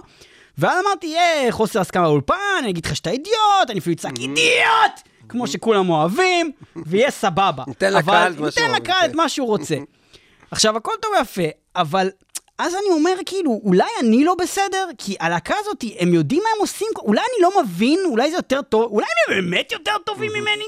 ואז 0.60 0.84
אמרתי, 0.86 1.06
יהיה 1.06 1.52
חוסר 1.52 1.80
הסכמה 1.80 2.02
באולפן, 2.02 2.34
אני 2.58 2.70
אגיד 2.70 2.86
לך 2.86 2.96
שאתה 2.96 3.10
אידיוט, 3.10 3.70
אני 3.70 3.78
אפילו 3.78 3.94
אצעק 3.94 4.18
אידיוט! 4.18 5.08
כמו 5.28 5.46
שכולם 5.46 5.90
אוהבים, 5.90 6.52
ויהיה 6.86 7.10
סבבה. 7.10 7.64
ניתן 7.68 7.92
לקהל 7.92 8.32
את 8.32 8.38
מה 8.38 8.50
שהוא 8.50 8.66
ניתן 8.66 8.82
לקהל 8.82 9.10
את. 9.10 9.14
מה 9.14 9.28
שהוא 9.28 9.46
רוצה. 9.46 9.76
עכשיו, 10.50 10.76
הכל 10.76 10.92
טוב 11.02 11.12
ויפה, 11.18 11.42
אבל 11.76 12.10
אז 12.58 12.74
אני 12.74 12.90
אומר, 12.90 13.14
כאילו, 13.26 13.60
אולי 13.64 13.88
אני 14.00 14.24
לא 14.24 14.34
בסדר? 14.34 14.86
כי 14.98 15.16
הלהקה 15.20 15.54
הזאת, 15.58 15.84
הם 15.98 16.14
יודעים 16.14 16.42
מה 16.44 16.48
הם 16.56 16.60
עושים, 16.60 16.88
אולי 16.98 17.20
אני 17.20 17.42
לא 17.42 17.62
מבין, 17.62 17.98
אולי 18.04 18.30
זה 18.30 18.36
יותר 18.36 18.62
טוב, 18.62 18.92
אולי 18.92 19.06
הם 19.28 19.34
באמת 19.34 19.72
יותר 19.72 19.98
טובים 20.04 20.30
ממני? 20.34 20.64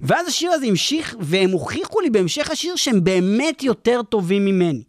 ואז 0.00 0.28
השיר 0.28 0.52
הזה 0.52 0.66
המשיך, 0.66 1.16
והם 1.20 1.50
הוכיחו 1.50 2.00
לי 2.00 2.10
בהמשך 2.10 2.50
השיר 2.50 2.76
שהם 2.76 3.04
באמת 3.04 3.62
יותר 3.62 4.02
טובים 4.02 4.44
ממני. 4.44 4.82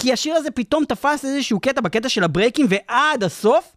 כי 0.00 0.12
השיר 0.12 0.34
הזה 0.36 0.50
פתאום 0.50 0.84
תפס 0.84 1.24
איזשהו 1.24 1.60
קטע 1.60 1.80
בקטע 1.80 2.08
של 2.08 2.24
הברייקים, 2.24 2.66
ועד 2.68 3.24
הסוף, 3.24 3.72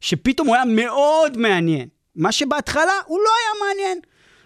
שפתאום 0.00 0.48
הוא 0.48 0.54
היה 0.56 0.64
מאוד 0.64 1.38
מעניין. 1.38 1.88
מה 2.16 2.32
שבהתחלה 2.32 2.92
הוא 3.06 3.18
לא 3.18 3.30
היה 3.40 3.68
מעניין. 3.68 3.98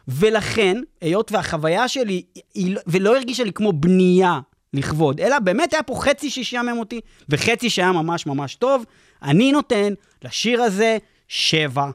ולכן, 0.09 0.77
היות 1.01 1.33
והחוויה 1.33 1.89
שלי, 1.89 2.23
היא, 2.55 2.75
לא- 2.75 2.81
ולא 2.87 3.17
הרגישה 3.17 3.45
לי 3.45 3.53
כמו 3.53 3.73
בנייה 3.73 4.41
לכבוד, 4.75 5.21
אלא 5.21 5.39
באמת 5.39 5.73
היה 5.73 5.83
פה 5.83 5.95
חצי 6.01 6.31
ששיעמם 6.31 6.79
אותי, 6.79 7.01
וחצי 7.29 7.71
שהיה 7.71 7.93
ממש 7.93 8.27
ממש 8.27 8.55
טוב, 8.55 8.85
אני 9.23 9.53
נותן 9.53 9.95
לשיר 10.25 10.63
הזה 10.63 10.99
שבע. 11.29 11.91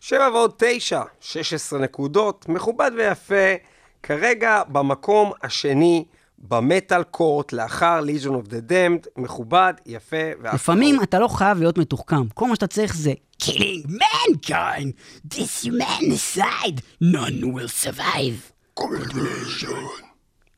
שבע 0.00 0.28
ועוד 0.32 0.52
תשע, 0.56 1.02
16 1.20 1.78
נקודות, 1.78 2.48
מכובד 2.48 2.90
ויפה, 2.96 3.54
כרגע 4.02 4.62
במקום 4.68 5.32
השני 5.42 6.04
במטאל 6.40 7.02
קורט 7.02 7.52
לאחר 7.52 8.00
ליז'ון 8.00 8.34
אוף 8.34 8.48
דה 8.48 8.60
דמד, 8.60 9.06
מכובד, 9.16 9.74
יפה 9.86 10.16
ואף 10.42 10.54
לפעמים 10.54 11.02
אתה 11.02 11.18
לא 11.18 11.28
חייב 11.28 11.58
להיות 11.58 11.78
מתוחכם, 11.78 12.28
כל 12.28 12.48
מה 12.48 12.54
שאתה 12.54 12.66
צריך 12.66 12.96
זה 12.96 13.12
killing 13.42 13.88
mankind, 13.88 14.92
dishumanicide, 15.34 16.80
none 17.02 17.42
will 17.42 17.84
survive. 17.84 18.52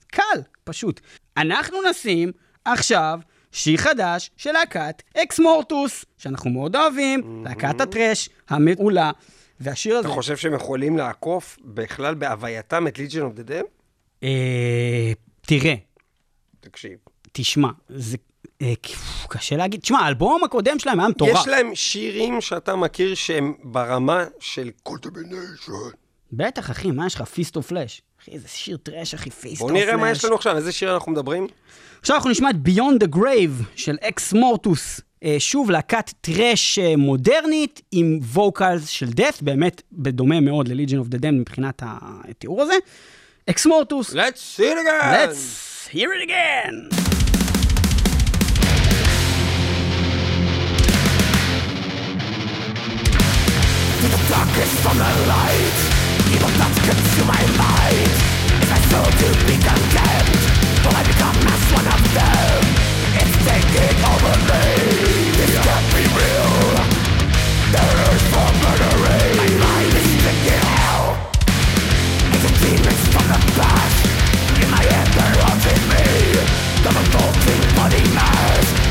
קל, 0.06 0.42
פשוט. 0.64 1.00
אנחנו 1.36 1.76
נשים 1.90 2.32
עכשיו 2.64 3.20
שיר 3.52 3.76
חדש 3.76 4.30
של 4.36 4.52
להקת 4.52 5.02
Exmortus, 5.16 6.04
שאנחנו 6.18 6.50
מאוד 6.50 6.76
אוהבים, 6.76 7.44
להקת 7.44 7.80
ה 7.80 7.87
thrash 7.87 8.28
המעולה, 8.48 9.10
והשיר 9.60 9.96
הזה... 9.96 10.08
אתה 10.08 10.14
חושב 10.14 10.36
שהם 10.36 10.54
יכולים 10.54 10.96
לעקוף 10.96 11.58
בכלל 11.64 12.14
בהווייתם 12.14 12.86
את 12.86 12.98
Legion 12.98 13.22
of 13.22 13.34
the 13.34 13.42
Damned? 13.42 13.66
אה, 15.43 15.59
תראה, 15.59 15.74
תקשיב. 16.61 16.99
תשמע, 17.32 17.68
זה... 17.88 18.16
אה, 18.62 18.72
קשה 19.28 19.57
להגיד, 19.57 19.80
תשמע, 19.80 19.99
האלבום 19.99 20.45
הקודם 20.45 20.78
שלהם 20.78 21.01
היה 21.01 21.09
מטורף. 21.09 21.40
יש 21.40 21.49
להם 21.49 21.74
שירים 21.74 22.40
שאתה 22.40 22.76
מכיר 22.76 23.14
שהם 23.14 23.55
ברמה 23.62 24.24
של 24.40 24.70
Contamination. 24.82 25.72
בטח, 26.32 26.70
אחי, 26.70 26.90
מה 26.90 27.07
יש 27.07 27.14
לך? 27.14 27.22
Feast 27.22 27.56
of 27.56 27.66
Flesh. 27.66 28.02
אחי, 28.22 28.30
איזה 28.30 28.49
שיר 28.49 28.76
thrash, 28.76 29.14
אחי, 29.14 29.30
Feast 29.30 29.60
of 29.60 29.70
בוא 29.70 29.78
Flesh. 29.78 29.82
נראה 29.82 29.97
מה 29.97 30.11
יש 30.11 30.24
לנו 30.24 30.34
עכשיו, 30.34 30.57
איזה 30.57 30.72
שיר 30.72 30.95
אנחנו 30.95 31.12
מדברים? 31.12 31.47
עכשיו 32.01 32.16
אנחנו 32.16 32.30
נשמע 32.30 32.51
את 32.51 32.57
Beyond 32.68 33.05
the 33.05 33.16
Grave 33.16 33.64
של 33.76 33.97
Exmortus. 34.00 35.00
אה, 35.24 35.36
שוב, 35.38 35.70
להקת 35.70 36.11
thrash 36.20 36.78
אה, 36.78 36.97
מודרנית 36.97 37.82
עם 37.93 38.18
vocals 38.22 38.88
של 38.88 39.09
death, 39.09 39.38
באמת 39.45 39.82
בדומה 39.93 40.40
מאוד 40.40 40.68
ל-Legion 40.68 41.07
of 41.07 41.14
the 41.14 41.18
Damned 41.18 41.32
מבחינת 41.32 41.82
התיאור 41.84 42.62
הזה. 42.62 42.74
Exmortus. 43.46 44.14
Let's 44.14 44.57
hear 44.57 44.78
it 44.78 44.80
again. 44.80 45.11
Let's 45.12 45.88
hear 45.88 46.12
it 46.12 46.22
again. 46.22 46.88
To 53.99 54.07
the 54.09 54.20
darkest 54.28 54.74
from 54.80 54.97
the 54.99 55.12
light, 55.26 55.78
evil 56.32 56.51
thoughts 56.59 56.78
consume 56.86 57.26
my 57.26 57.43
mind. 57.59 58.18
To 58.93 59.28
be 59.47 59.55
condemned? 59.55 60.43
Will 60.84 60.97
I 60.97 61.03
become 61.07 61.36
as 61.47 61.62
one 61.72 61.86
of 61.86 62.03
them? 62.14 62.62
It's 63.20 63.36
taking 63.47 63.99
over 64.11 64.36
me. 64.49 65.91
The 76.82 76.90
faulty 76.90 77.76
body 77.76 78.02
mass 78.12 78.81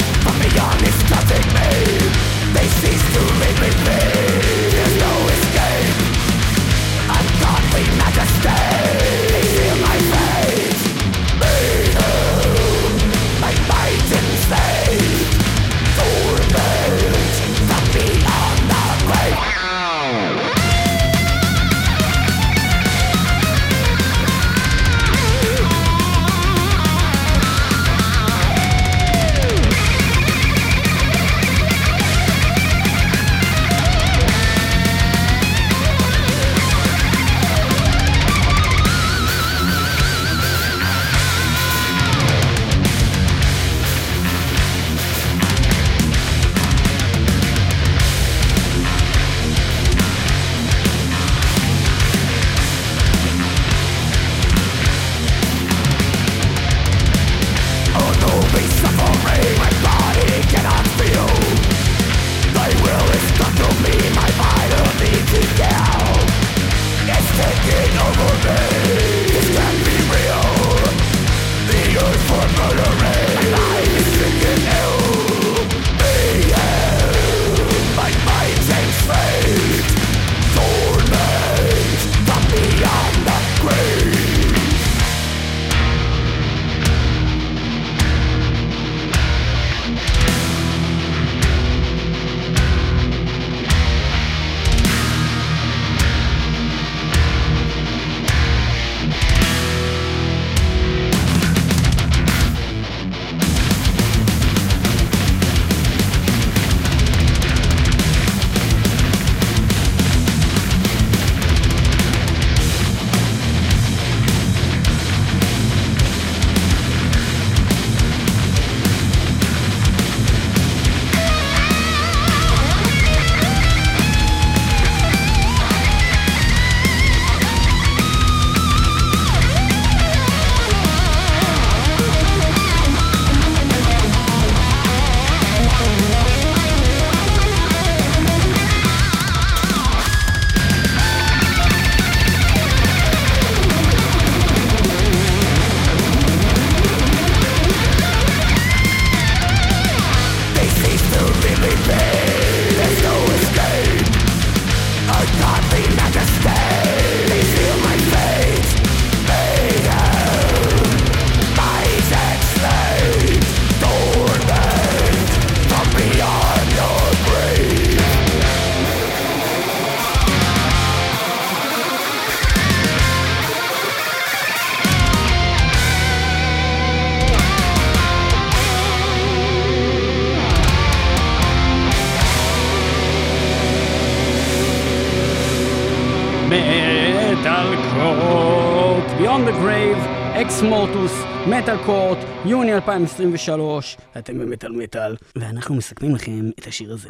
Metal 191.61 191.86
Court, 191.86 192.17
יוני 192.45 192.74
2023, 192.74 193.97
אתם 194.18 194.39
במת 194.39 194.59
על 194.59 194.72
מטאל, 194.72 195.16
ואנחנו 195.36 195.76
מסכמים 195.76 196.16
לכם 196.16 196.49
את 196.59 196.68
השיר 196.68 196.93
הזה. 196.93 197.09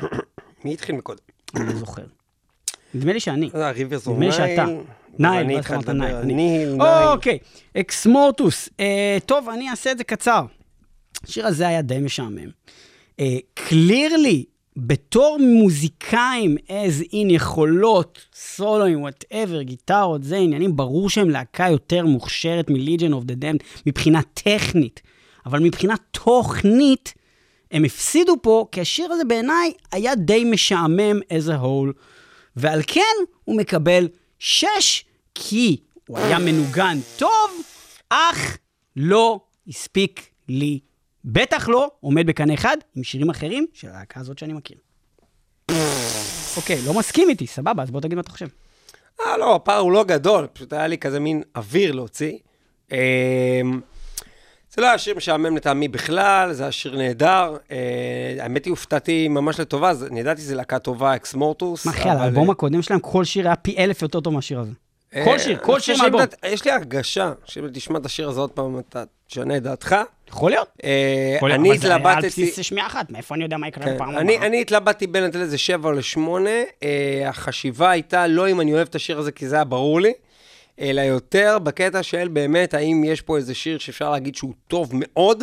מי 0.64 0.72
התחיל 0.72 0.94
מקודם? 0.94 1.18
אני 1.56 1.66
לא 1.66 1.74
זוכר. 1.74 2.02
נדמה 2.94 3.12
לי 3.12 3.20
שאני. 3.20 3.50
אה, 3.54 3.70
Rivers 3.70 4.08
נדמה 4.08 4.26
לי 4.26 4.32
שאתה. 4.32 4.64
Nihil, 5.18 5.44
אני 5.44 5.54
ואז 5.54 5.64
התחלתי. 5.64 5.90
לדבר. 5.90 6.20
אני. 6.20 6.34
Nihil, 6.34 6.72
Nihil. 6.72 6.82
אוקיי, 6.82 7.38
Exmortus. 7.76 8.68
אה, 8.80 9.18
טוב, 9.26 9.48
אני 9.48 9.70
אעשה 9.70 9.92
את 9.92 9.98
זה 9.98 10.04
קצר. 10.04 10.44
השיר 11.24 11.46
הזה 11.46 11.68
היה 11.68 11.82
די 11.82 11.98
משעמם. 11.98 12.50
clearly, 13.54 14.44
בתור 14.80 15.38
מוזיקאים, 15.40 16.56
as 16.68 17.04
in 17.12 17.32
יכולות, 17.32 18.18
סולואים, 18.34 19.02
whatever, 19.02 19.62
גיטרות, 19.62 20.24
זה 20.24 20.36
עניינים, 20.36 20.76
ברור 20.76 21.10
שהם 21.10 21.30
להקה 21.30 21.68
יותר 21.70 22.06
מוכשרת 22.06 22.70
מ-Legion 22.70 23.12
of 23.12 23.30
the 23.30 23.42
Damned 23.42 23.64
מבחינה 23.86 24.20
טכנית. 24.34 25.02
אבל 25.46 25.60
מבחינה 25.60 25.94
תוכנית, 26.10 27.14
הם 27.70 27.84
הפסידו 27.84 28.36
פה, 28.42 28.66
כי 28.72 28.80
השיר 28.80 29.12
הזה 29.12 29.24
בעיניי 29.24 29.72
היה 29.92 30.14
די 30.14 30.44
משעמם 30.44 31.20
as 31.20 31.48
a 31.48 31.62
whole. 31.62 31.92
ועל 32.56 32.80
כן 32.86 33.16
הוא 33.44 33.56
מקבל 33.56 34.08
6, 34.38 35.04
כי 35.34 35.76
הוא 36.08 36.18
היה 36.18 36.38
מנוגן 36.38 36.98
טוב, 37.16 37.62
אך 38.08 38.58
לא 38.96 39.40
הספיק 39.68 40.28
לי. 40.48 40.78
בטח 41.24 41.68
לא 41.68 41.90
עומד 42.00 42.26
בקנה 42.26 42.54
אחד 42.54 42.76
עם 42.94 43.02
שירים 43.02 43.30
אחרים 43.30 43.66
של 43.72 43.88
הלהקה 43.88 44.20
הזאת 44.20 44.38
שאני 44.38 44.52
מכיר. 44.52 44.76
אוקיי, 46.56 46.78
לא 46.86 46.94
מסכים 46.94 47.28
איתי, 47.28 47.46
סבבה, 47.46 47.82
אז 47.82 47.90
בוא 47.90 48.00
תגיד 48.00 48.14
מה 48.14 48.20
אתה 48.20 48.30
חושב. 48.30 48.48
אה, 49.20 49.36
לא, 49.36 49.54
הפער 49.54 49.78
הוא 49.78 49.92
לא 49.92 50.04
גדול, 50.04 50.46
פשוט 50.52 50.72
היה 50.72 50.86
לי 50.86 50.98
כזה 50.98 51.20
מין 51.20 51.42
אוויר 51.56 51.92
להוציא. 51.92 52.32
אמ, 52.92 52.96
זה 54.70 54.82
לא 54.82 54.86
היה 54.86 54.98
שיר 54.98 55.16
משעמם 55.16 55.56
לטעמי 55.56 55.88
בכלל, 55.88 56.52
זה 56.52 56.62
היה 56.62 56.72
שיר 56.72 56.96
נהדר. 56.96 57.56
אה, 57.70 58.36
האמת 58.40 58.64
היא, 58.64 58.70
הופתעתי 58.70 59.28
ממש 59.28 59.60
לטובה, 59.60 59.92
אני 60.10 60.20
ידעתי 60.20 60.40
שזו 60.40 60.54
להקה 60.54 60.78
טובה, 60.78 61.16
אקס 61.16 61.34
מורטוס. 61.34 61.86
מה 61.86 61.92
אחי, 61.92 62.08
על 62.08 62.18
האלבום 62.18 62.50
הקודם 62.50 62.82
שלהם, 62.82 63.00
כל 63.00 63.24
שיר 63.24 63.46
היה 63.46 63.56
פי 63.56 63.76
אלף 63.78 64.02
יותר 64.02 64.20
טוב 64.20 64.34
מהשיר 64.34 64.60
הזה. 64.60 64.72
כל 65.24 65.38
שיר, 65.38 65.58
כל 65.62 65.80
שיר 65.80 65.96
מהאלבום. 65.96 66.20
יש 66.46 66.64
לי 66.64 66.70
הרגשה 66.70 67.32
שאם 67.44 67.68
תשמע 67.72 67.98
את 67.98 68.06
השיר 68.06 68.28
הזה 68.28 68.40
עוד 68.40 68.50
פעם, 68.50 68.78
אתה 68.78 69.04
תשנה 69.26 69.56
את 69.56 69.62
דעתך. 69.62 69.96
יכול 70.28 70.50
להיות. 70.50 70.68
אה, 70.84 71.38
אני 71.42 71.70
אבל 71.70 71.78
זה 71.78 71.94
על 71.94 72.00
התלבטתי... 72.00 72.26
בסיס 72.26 72.60
שמיעה 72.60 72.86
אחת, 72.86 73.10
מאיפה 73.10 73.34
אני 73.34 73.44
יודע 73.44 73.56
מה 73.56 73.68
יקרה 73.68 73.84
כן, 73.84 73.94
בפעם 73.94 74.08
הבאה? 74.08 74.46
אני 74.46 74.60
התלבטתי 74.60 75.06
בין 75.06 75.24
לתת 75.24 75.34
לזה 75.34 75.58
שבע 75.58 75.88
או 75.88 75.94
לשמונה. 75.94 76.62
אה, 76.82 77.28
החשיבה 77.28 77.90
הייתה 77.90 78.26
לא 78.26 78.50
אם 78.50 78.60
אני 78.60 78.72
אוהב 78.72 78.88
את 78.88 78.94
השיר 78.94 79.18
הזה, 79.18 79.32
כי 79.32 79.48
זה 79.48 79.54
היה 79.54 79.64
ברור 79.64 80.00
לי, 80.00 80.12
אלא 80.80 81.00
יותר 81.00 81.58
בקטע 81.62 82.02
של 82.02 82.28
באמת, 82.28 82.74
האם 82.74 83.04
יש 83.04 83.20
פה 83.20 83.36
איזה 83.36 83.54
שיר 83.54 83.78
שאפשר 83.78 84.10
להגיד 84.10 84.34
שהוא 84.34 84.52
טוב 84.68 84.90
מאוד, 84.92 85.42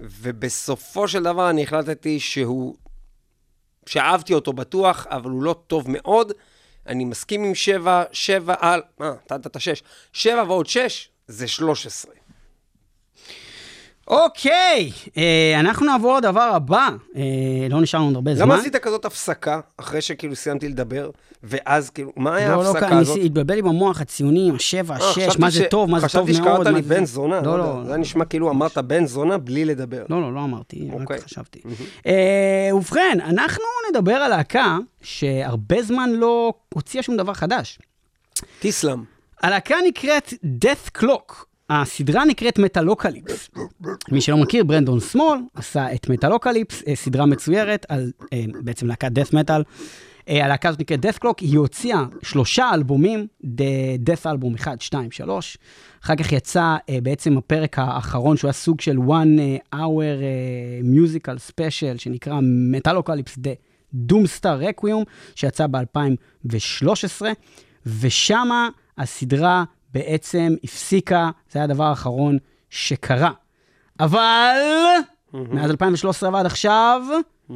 ובסופו 0.00 1.08
של 1.08 1.22
דבר 1.22 1.50
אני 1.50 1.62
החלטתי 1.62 2.20
שהוא... 2.20 2.74
שאהבתי 3.86 4.34
אותו 4.34 4.52
בטוח, 4.52 5.06
אבל 5.10 5.30
הוא 5.30 5.42
לא 5.42 5.54
טוב 5.66 5.84
מאוד. 5.88 6.32
אני 6.86 7.04
מסכים 7.04 7.44
עם 7.44 7.54
שבע, 7.54 8.04
שבע 8.12 8.54
על... 8.58 8.82
אתה 9.26 9.36
נתת 9.36 9.60
שש. 9.60 9.82
שבע 10.12 10.42
ועוד 10.42 10.66
שש 10.66 11.08
זה 11.26 11.48
שלוש 11.48 11.86
עשרה. 11.86 12.21
אוקיי, 14.08 14.90
אה, 15.16 15.60
אנחנו 15.60 15.86
נעבור 15.86 16.16
לדבר 16.16 16.40
הבא. 16.54 16.88
אה, 17.16 17.22
לא 17.70 17.80
נשאר 17.80 18.00
לנו 18.00 18.08
עוד 18.08 18.14
הרבה 18.16 18.34
זמן. 18.34 18.42
למה 18.44 18.54
עשית 18.54 18.76
כזאת 18.76 19.04
הפסקה, 19.04 19.60
אחרי 19.76 20.00
שכאילו 20.00 20.36
סיימתי 20.36 20.68
לדבר, 20.68 21.10
ואז 21.42 21.90
כאילו, 21.90 22.12
מה 22.16 22.36
היה 22.36 22.48
לא, 22.50 22.56
לא, 22.56 22.68
ההפסקה 22.68 22.88
כאן, 22.88 22.96
הזאת? 22.98 23.16
ניסי- 23.16 23.26
התבלבל 23.26 23.54
לי 23.54 23.62
במוח 23.62 24.00
הציונים, 24.00 24.54
השבע, 24.54 24.96
אה, 25.00 25.10
השש, 25.10 25.38
מה 25.38 25.50
זה 25.50 25.58
ש- 25.64 25.66
טוב, 25.70 25.90
מה 25.90 26.00
זה 26.00 26.08
טוב 26.08 26.16
מאוד. 26.16 26.28
חשבתי 26.30 26.34
שקראת 26.34 26.66
לי 26.66 26.82
זה- 26.82 26.94
בן 26.94 27.04
זונה. 27.04 27.40
לא, 27.40 27.50
יודע. 27.50 27.62
לא. 27.64 27.84
זה 27.84 27.96
נשמע 27.96 28.24
כאילו 28.24 28.50
אמרת 28.50 28.78
בן 28.78 29.06
זונה 29.06 29.38
בלי 29.38 29.64
לדבר. 29.64 30.04
לא, 30.10 30.20
לא, 30.20 30.34
לא 30.34 30.40
אמרתי, 30.44 30.88
אוקיי. 30.92 31.16
רק 31.16 31.24
חשבתי. 31.24 31.60
אה, 32.06 32.70
ובכן, 32.74 33.18
אנחנו 33.24 33.62
נדבר 33.90 34.14
על 34.14 34.30
להקה 34.30 34.78
שהרבה 35.02 35.82
זמן 35.82 36.10
לא 36.10 36.52
הוציאה 36.74 37.02
שום 37.02 37.16
דבר 37.16 37.34
חדש. 37.34 37.78
טיסלאם. 38.60 39.04
הלהקה 39.42 39.74
נקראת 39.88 40.34
Dethklok. 40.64 41.44
הסדרה 41.80 42.24
נקראת 42.24 42.58
Metalocalypse. 42.58 43.50
מי 44.12 44.20
שלא 44.20 44.36
מכיר, 44.36 44.64
ברנדון 44.64 45.00
סמול 45.00 45.38
עשה 45.54 45.94
את 45.94 46.08
Metalocalypse, 46.08 46.82
אה, 46.88 46.96
סדרה 46.96 47.26
מצוירת 47.26 47.86
על 47.88 48.12
אה, 48.32 48.44
בעצם 48.62 48.86
להקת 48.86 49.10
death 49.18 49.32
metal. 49.32 49.62
אה, 50.28 50.44
הלהקה 50.44 50.68
הזאת 50.68 50.80
נקראת 50.80 51.04
Dethklok, 51.04 51.34
היא 51.40 51.58
הוציאה 51.58 52.04
שלושה 52.22 52.70
אלבומים, 52.74 53.26
Dethalbum 54.06 54.54
1, 54.54 54.80
2, 54.80 55.10
3. 55.10 55.58
אחר 56.04 56.16
כך 56.16 56.32
יצא 56.32 56.76
בעצם 57.02 57.38
הפרק 57.38 57.78
האחרון, 57.78 58.36
שהוא 58.36 58.48
היה 58.48 58.52
סוג 58.52 58.80
של 58.80 58.96
one 58.96 59.74
hour 59.74 60.22
musical 60.82 61.50
special, 61.50 61.98
שנקרא 61.98 62.40
Metalocalypse 62.42 63.38
The 63.38 63.94
Doomstar 64.12 64.82
Requiem, 64.82 65.04
שיצא 65.34 65.66
ב-2013, 65.66 67.22
ושמה 67.86 68.68
הסדרה 68.98 69.64
בעצם 69.94 70.54
הפסיקה, 70.64 71.30
זה 71.50 71.58
היה 71.58 71.64
הדבר 71.64 71.84
האחרון 71.84 72.38
שקרה. 72.70 73.30
אבל 74.00 74.56
מאז 75.32 75.70
2013 75.70 76.30
ועד 76.32 76.46
עכשיו, 76.46 77.02
אה, 77.50 77.54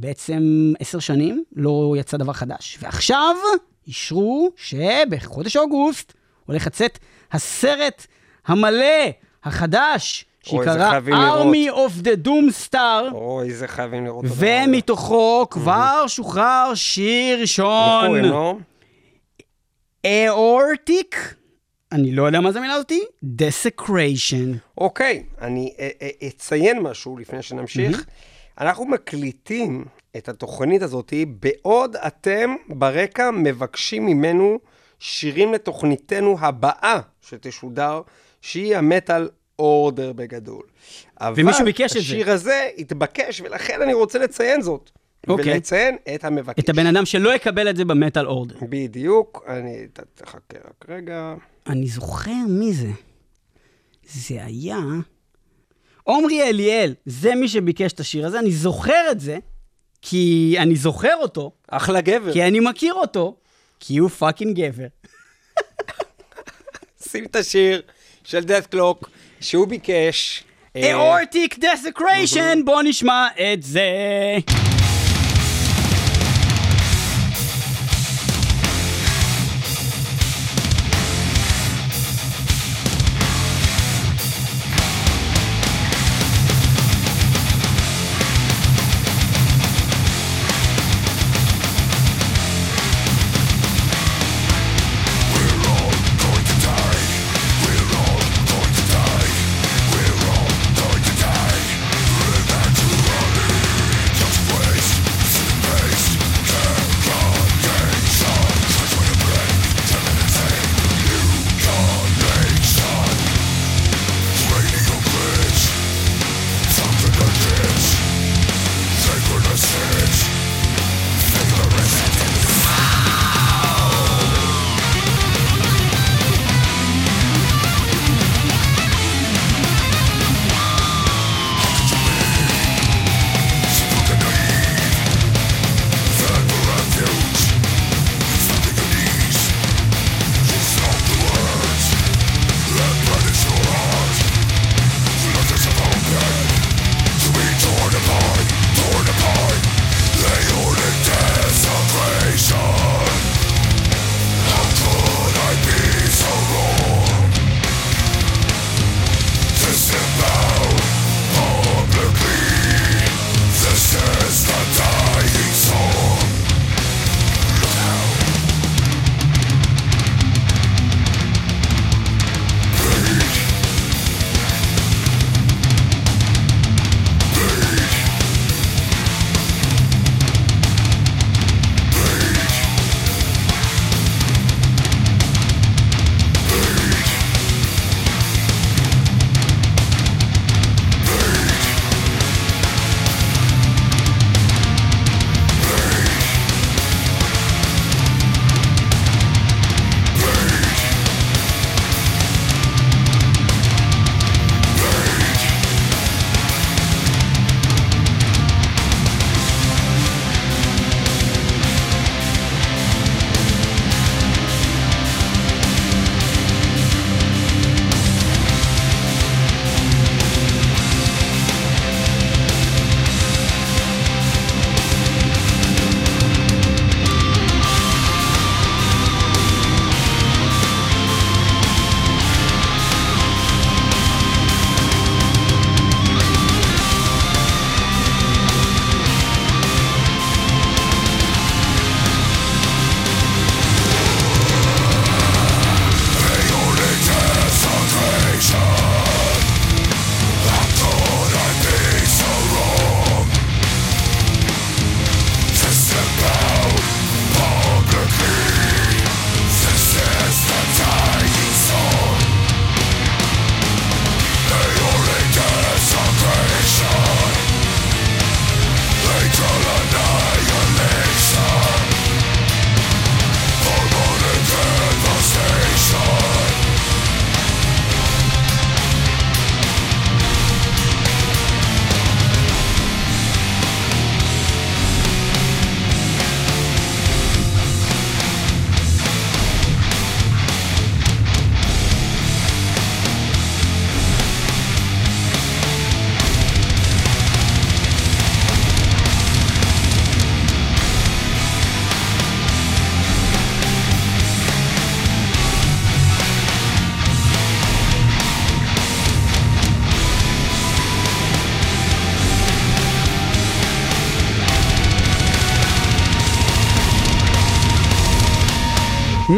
בעצם 0.00 0.72
עשר 0.80 0.98
שנים 0.98 1.44
לא 1.56 1.94
יצא 1.98 2.16
דבר 2.16 2.32
חדש. 2.32 2.78
ועכשיו 2.80 3.36
אישרו 3.86 4.50
שבחודש 4.56 5.56
אוגוסט 5.56 6.12
הולך 6.46 6.66
לצאת 6.66 6.98
הסרט 7.32 8.06
המלא, 8.46 9.06
החדש, 9.44 10.24
שיקרא 10.42 10.90
חייבים 10.90 11.14
לראות. 11.14 11.46
Army 11.46 11.70
of 11.70 12.04
the 12.04 12.26
Doomstar. 12.28 13.12
אוי, 13.12 13.54
זה 13.54 13.68
חייבים 13.68 14.04
לראות. 14.04 14.24
ומתוכו 14.36 15.46
כבר 15.50 16.04
שוחרר 16.06 16.72
שיר 16.74 17.40
ראשון. 17.40 18.14
לא? 18.14 18.56
אאורטיק, 20.06 21.34
אני 21.92 22.12
לא 22.12 22.26
יודע 22.26 22.40
מה 22.40 22.52
זה 22.52 22.58
המילה 22.58 22.74
הזאתי, 22.74 23.02
desecration. 23.24 24.56
אוקיי, 24.78 25.24
אני 25.40 25.74
אה, 25.78 25.88
אה, 26.02 26.28
אציין 26.28 26.80
משהו 26.80 27.16
לפני 27.16 27.42
שנמשיך. 27.42 28.04
אנחנו 28.60 28.84
מקליטים 28.84 29.84
את 30.16 30.28
התוכנית 30.28 30.82
הזאת 30.82 31.12
בעוד 31.40 31.96
אתם 31.96 32.54
ברקע 32.68 33.30
מבקשים 33.30 34.06
ממנו 34.06 34.58
שירים 34.98 35.52
לתוכניתנו 35.52 36.36
הבאה 36.40 37.00
שתשודר, 37.20 38.00
שהיא 38.40 38.76
המטאל 38.76 39.28
אורדר 39.58 40.12
בגדול. 40.12 40.62
ומישהו 41.36 41.64
ביקש 41.64 41.82
את 41.82 41.88
זה. 41.90 41.98
אבל 41.98 42.06
השיר 42.06 42.30
הזה 42.30 42.68
התבקש, 42.78 43.40
ולכן 43.40 43.82
אני 43.82 43.94
רוצה 43.94 44.18
לציין 44.18 44.62
זאת. 44.62 44.90
אוקיי. 45.28 45.52
ולציין 45.52 45.96
את 46.14 46.24
המבקש. 46.24 46.64
את 46.64 46.68
הבן 46.68 46.86
אדם 46.86 47.06
שלא 47.06 47.34
יקבל 47.34 47.70
את 47.70 47.76
זה 47.76 47.84
במטאל 47.84 48.26
אורדר. 48.26 48.56
בדיוק, 48.68 49.44
אני... 49.48 49.86
תחכה 50.14 50.58
רק 50.64 50.86
רגע. 50.88 51.34
אני 51.66 51.86
זוכר 51.86 52.44
מי 52.48 52.72
זה. 52.72 52.90
זה 54.04 54.44
היה... 54.44 54.78
עומרי 56.04 56.42
אליאל, 56.42 56.94
זה 57.06 57.34
מי 57.34 57.48
שביקש 57.48 57.92
את 57.92 58.00
השיר 58.00 58.26
הזה, 58.26 58.38
אני 58.38 58.52
זוכר 58.52 59.10
את 59.10 59.20
זה, 59.20 59.38
כי 60.02 60.54
אני 60.58 60.76
זוכר 60.76 61.14
אותו, 61.16 61.52
אחלה 61.68 62.00
גבר. 62.00 62.32
כי 62.32 62.42
אני 62.42 62.60
מכיר 62.60 62.94
אותו, 62.94 63.36
כי 63.80 63.96
הוא 63.96 64.08
fucking 64.08 64.60
גבר. 64.60 64.86
שים 67.10 67.24
את 67.24 67.36
השיר 67.36 67.82
של 68.24 68.38
Dethklok 68.38 69.08
שהוא 69.40 69.68
ביקש. 69.68 70.44
אה, 70.76 70.92
Aortic 70.92 71.54
Desecration, 71.54 72.64
בוא 72.64 72.82
נשמע 72.82 73.26
את 73.52 73.62
זה. 73.62 73.88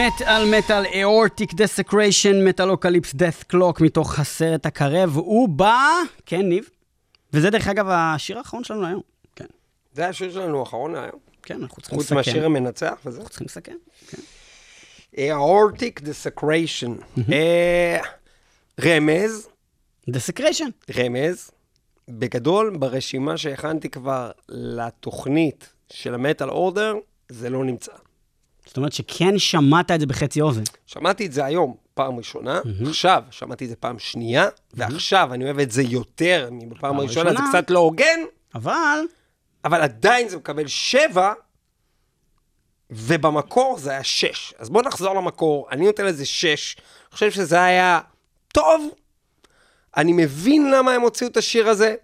מת 0.07 0.20
על 0.20 0.33
מטאל 0.33 0.59
Aortic 0.59 1.55
Desecration 1.55 2.45
Metalocalypse 2.49 3.15
Dethklok 3.15 3.81
מתוך 3.81 4.19
הסרט 4.19 4.67
הקרב, 4.67 5.17
הוא 5.17 5.49
בא, 5.49 5.89
כן 6.27 6.49
ניב, 6.49 6.69
וזה 7.33 7.51
דרך 7.51 7.69
אגב 7.69 7.87
השיר 7.89 8.39
האחרון 8.39 8.65
שלנו 8.65 8.87
היום, 8.87 9.01
כן, 9.37 9.45
זה 9.93 10.09
השיר 10.09 10.33
שלנו 10.33 10.61
האחרון 10.61 10.95
היום. 10.95 11.21
כן, 11.43 11.63
אנחנו 11.63 11.83
צריכים 11.83 11.99
חוץ 11.99 12.07
לסכם, 12.07 12.17
מהשיר 12.17 12.47
המנצח 12.47 12.95
וזה. 13.07 13.19
אנחנו 13.19 13.31
צריכים 13.31 13.47
לסכם, 13.47 13.77
כן. 14.09 14.19
aortic 15.17 16.01
desecration. 16.01 17.21
אה, 17.33 18.01
רמז, 18.85 19.49
desecration, 20.09 20.69
רמז, 20.97 21.51
בגדול, 22.09 22.77
ברשימה 22.77 23.37
שהכנתי 23.37 23.91
כבר 23.91 24.31
לתוכנית 24.49 25.73
של 25.93 26.15
ה 26.15 26.21
Metal 26.21 26.51
Order, 26.51 26.95
זה 27.29 27.51
לא 27.51 27.65
נמצא. 27.65 27.93
זאת 28.67 28.77
אומרת 28.77 28.93
שכן 28.93 29.39
שמעת 29.39 29.91
את 29.91 30.01
זה 30.01 30.07
בחצי 30.07 30.41
אוזן. 30.41 30.62
שמעתי 30.87 31.27
את 31.27 31.33
זה 31.33 31.45
היום 31.45 31.75
פעם 31.95 32.17
ראשונה, 32.17 32.61
עכשיו 32.89 33.23
שמעתי 33.31 33.65
את 33.65 33.71
זה 33.71 33.77
פעם 33.77 33.99
שנייה, 33.99 34.49
ועכשיו 34.75 35.35
אני 35.35 35.45
אוהב 35.45 35.59
את 35.59 35.71
זה 35.71 35.83
יותר 35.83 36.49
מבפעם 36.53 36.99
הראשונה, 36.99 37.31
זה 37.33 37.39
הראשונה. 37.39 37.49
קצת 37.62 37.71
לא 37.71 37.79
הוגן, 37.79 38.21
אבל, 38.55 38.99
אבל 39.65 39.81
עדיין 39.81 40.29
זה 40.29 40.37
מקבל 40.37 40.67
שבע, 40.67 41.33
ובמקור 42.91 43.79
זה 43.79 43.91
היה 43.91 44.05
שש. 44.05 44.55
אז 44.59 44.71
בואו 44.71 44.85
נחזור 44.85 45.15
למקור, 45.15 45.69
אני 45.71 45.87
נותן 45.87 46.05
לזה 46.05 46.27
שש. 46.27 46.77
אני 46.77 47.12
חושב 47.12 47.31
שזה 47.31 47.62
היה 47.62 48.01
טוב, 48.49 48.91
אני 49.97 50.12
מבין 50.12 50.71
למה 50.71 50.93
הם 50.93 51.03
הוציאו 51.03 51.31
את 51.31 51.37
השיר 51.37 51.69
הזה. 51.69 51.95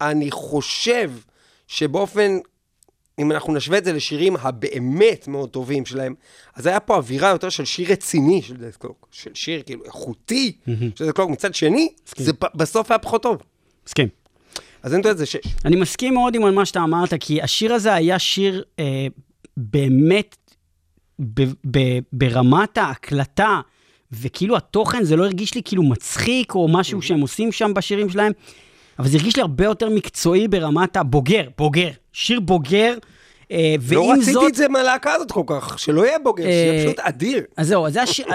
אני 0.00 0.30
חושב 0.30 1.10
שבאופן, 1.66 2.38
אם 3.18 3.32
אנחנו 3.32 3.54
נשווה 3.54 3.78
את 3.78 3.84
זה 3.84 3.92
לשירים 3.92 4.36
הבאמת 4.36 5.28
מאוד 5.28 5.50
טובים 5.50 5.86
שלהם, 5.86 6.14
אז 6.54 6.66
היה 6.66 6.80
פה 6.80 6.96
אווירה 6.96 7.28
יותר 7.28 7.48
של 7.48 7.64
שיר 7.64 7.92
רציני 7.92 8.42
של 8.42 8.56
דסקלוק, 8.56 9.08
של 9.10 9.30
שיר 9.34 9.62
כאילו 9.66 9.84
איכותי 9.84 10.56
של 10.96 11.06
דסקלוק. 11.06 11.30
מצד 11.30 11.54
שני, 11.54 11.88
זה 12.16 12.32
בסוף 12.54 12.90
היה 12.90 12.98
פחות 12.98 13.22
טוב. 13.22 13.36
מסכים. 13.86 14.08
אז 14.82 14.92
אני 14.92 14.98
נותן 14.98 15.10
לזה 15.10 15.26
שש. 15.26 15.40
אני 15.64 15.76
מסכים 15.76 16.14
מאוד 16.14 16.34
עם 16.34 16.54
מה 16.54 16.66
שאתה 16.66 16.82
אמרת, 16.82 17.14
כי 17.20 17.42
השיר 17.42 17.74
הזה 17.74 17.94
היה 17.94 18.18
שיר 18.18 18.64
אה, 18.78 19.06
באמת 19.56 20.36
ב, 21.18 21.42
ב, 21.70 21.78
ברמת 22.12 22.78
ההקלטה, 22.78 23.60
וכאילו 24.12 24.56
התוכן, 24.56 25.04
זה 25.04 25.16
לא 25.16 25.24
הרגיש 25.24 25.54
לי 25.54 25.62
כאילו 25.64 25.82
מצחיק 25.82 26.54
או 26.54 26.68
משהו 26.68 27.02
שהם 27.02 27.20
עושים 27.20 27.52
שם 27.52 27.74
בשירים 27.74 28.10
שלהם, 28.10 28.32
אבל 28.98 29.08
זה 29.08 29.16
הרגיש 29.16 29.36
לי 29.36 29.42
הרבה 29.42 29.64
יותר 29.64 29.90
מקצועי 29.90 30.48
ברמת 30.48 30.96
הבוגר, 30.96 31.42
בוגר, 31.58 31.90
שיר 32.12 32.40
בוגר, 32.40 32.94
אה, 33.52 33.74
לא 33.90 34.12
רציתי 34.12 34.32
זאת... 34.32 34.48
את 34.48 34.54
זה 34.54 34.68
מהלהקה 34.68 35.12
הזאת 35.12 35.32
כל 35.32 35.42
כך, 35.46 35.78
שלא 35.78 36.06
יהיה 36.06 36.18
בוגר, 36.18 36.44
שיהיה 36.44 36.72
אה, 36.72 36.84
פשוט 36.86 37.00
אדיר. 37.00 37.42
אז 37.56 37.68
זהו, 37.68 37.86
אז 37.86 37.92
זה 37.92 38.02
השיר, 38.02 38.26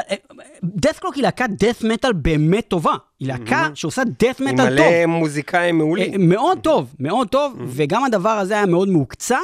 דאט 0.63 0.99
קלוק 0.99 1.15
היא 1.15 1.23
להקת 1.23 1.49
דאט 1.49 1.83
מטאל 1.83 2.13
באמת 2.13 2.67
טובה. 2.67 2.93
היא 3.19 3.27
להקה 3.27 3.69
שעושה 3.73 4.03
דאט 4.03 4.41
עם 4.41 4.47
מטאל 4.47 4.77
טוב. 4.77 4.85
מלא 4.87 5.05
מוזיקאים 5.05 5.75
אה, 5.75 5.85
מעולים. 5.85 6.29
מאוד 6.29 6.59
טוב, 6.61 6.95
מאוד 6.99 7.27
טוב, 7.27 7.53
וגם 7.65 8.03
הדבר 8.03 8.29
הזה 8.29 8.53
היה 8.53 8.65
מאוד 8.65 8.89
מהוקצע. 8.89 9.39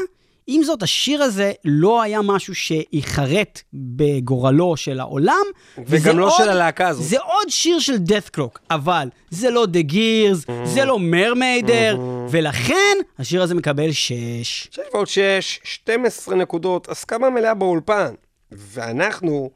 עם 0.47 0.63
זאת, 0.63 0.83
השיר 0.83 1.23
הזה 1.23 1.51
לא 1.65 2.01
היה 2.01 2.21
משהו 2.21 2.55
שייחרט 2.55 3.61
בגורלו 3.73 4.77
של 4.77 4.99
העולם. 4.99 5.43
וגם 5.87 6.19
לא 6.19 6.25
עוד- 6.25 6.33
של 6.37 6.49
הלהקה 6.49 6.87
הזאת. 6.87 7.03
זה 7.05 7.17
עוד 7.19 7.49
שיר 7.49 7.79
של 7.79 7.95
death 7.95 8.37
clock, 8.39 8.59
אבל 8.71 9.09
זה 9.29 9.49
לא 9.49 9.65
The 9.73 9.91
Gears, 9.91 10.51
זה 10.65 10.85
לא 10.85 10.99
מרמיידר, 10.99 11.97
ולכן 12.29 12.97
השיר 13.19 13.41
הזה 13.41 13.55
מקבל 13.55 13.91
6. 13.91 14.67
שש 14.71 14.79
ועוד 14.93 15.07
שש, 15.07 15.59
12 15.63 16.35
נקודות, 16.35 16.89
הסכמה 16.89 17.29
מלאה 17.29 17.53
באולפן. 17.53 18.13
ואנחנו 18.51 19.49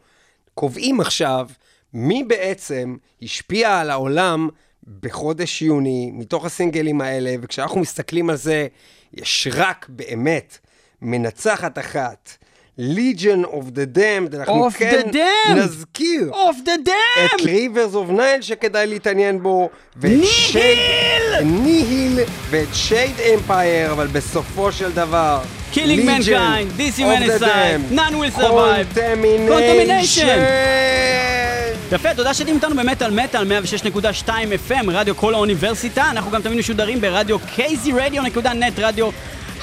קובעים 0.53 1.01
עכשיו 1.01 1.47
מי 1.93 2.23
בעצם 2.23 2.95
השפיע 3.21 3.79
על 3.79 3.89
העולם 3.89 4.49
בחודש 5.01 5.61
יוני, 5.61 6.11
מתוך 6.13 6.45
הסינגלים 6.45 7.01
האלה, 7.01 7.35
וכשאנחנו 7.41 7.79
מסתכלים 7.81 8.29
על 8.29 8.35
זה, 8.35 8.67
יש 9.13 9.47
רק 9.53 9.85
באמת 9.89 10.57
מנצחת 11.02 11.78
אחת. 11.80 12.30
Legion 12.80 13.45
of 13.45 13.66
the 13.76 13.97
Damned, 13.97 14.36
אנחנו 14.36 14.68
Of 14.68 14.72
the 14.74 14.78
כן 14.80 15.02
Damned! 15.14 15.52
נזכיר 15.56 16.30
אוף 16.32 16.58
דה 16.66 16.74
את 16.74 16.80
דאם! 16.86 17.45
ריברס 17.50 17.95
אוף 17.95 18.10
נייל 18.10 18.41
שכדאי 18.41 18.88
להתעניין 18.88 19.43
בו, 19.43 19.70
ואת 19.97 20.12
שייד- 20.26 21.41
ניהיל 21.43 22.20
ואת 22.50 22.68
שייד 22.74 23.12
אמפייר, 23.34 23.91
אבל 23.91 24.08
בסופו 24.08 24.72
של 24.72 24.91
דבר, 24.91 25.41
Killing 25.74 25.78
Legion 25.78 26.28
Mankind, 26.28 26.80
This 26.80 26.97
of 26.97 27.00
the 27.00 27.02
Humanity, 27.02 27.39
Damned, 27.45 27.95
None 27.95 28.14
Will 28.14 28.39
Survive, 28.41 28.97
Contamination. 29.50 30.39
יפה, 31.91 32.14
תודה 32.14 32.34
שאתם 32.34 32.54
איתנו 32.56 32.76
במטאל 32.76 33.12
מטאל 33.24 33.43
106.2 34.26 34.30
FM, 34.70 34.86
רדיו 34.91 35.16
כל 35.16 35.34
האוניברסיטה. 35.34 36.10
אנחנו 36.10 36.32
גם 36.32 36.41
תמיד 36.41 36.58
משודרים 36.58 37.02
ברדיו 37.02 37.38
kzradio.net, 37.58 38.74
רדיו 38.78 39.10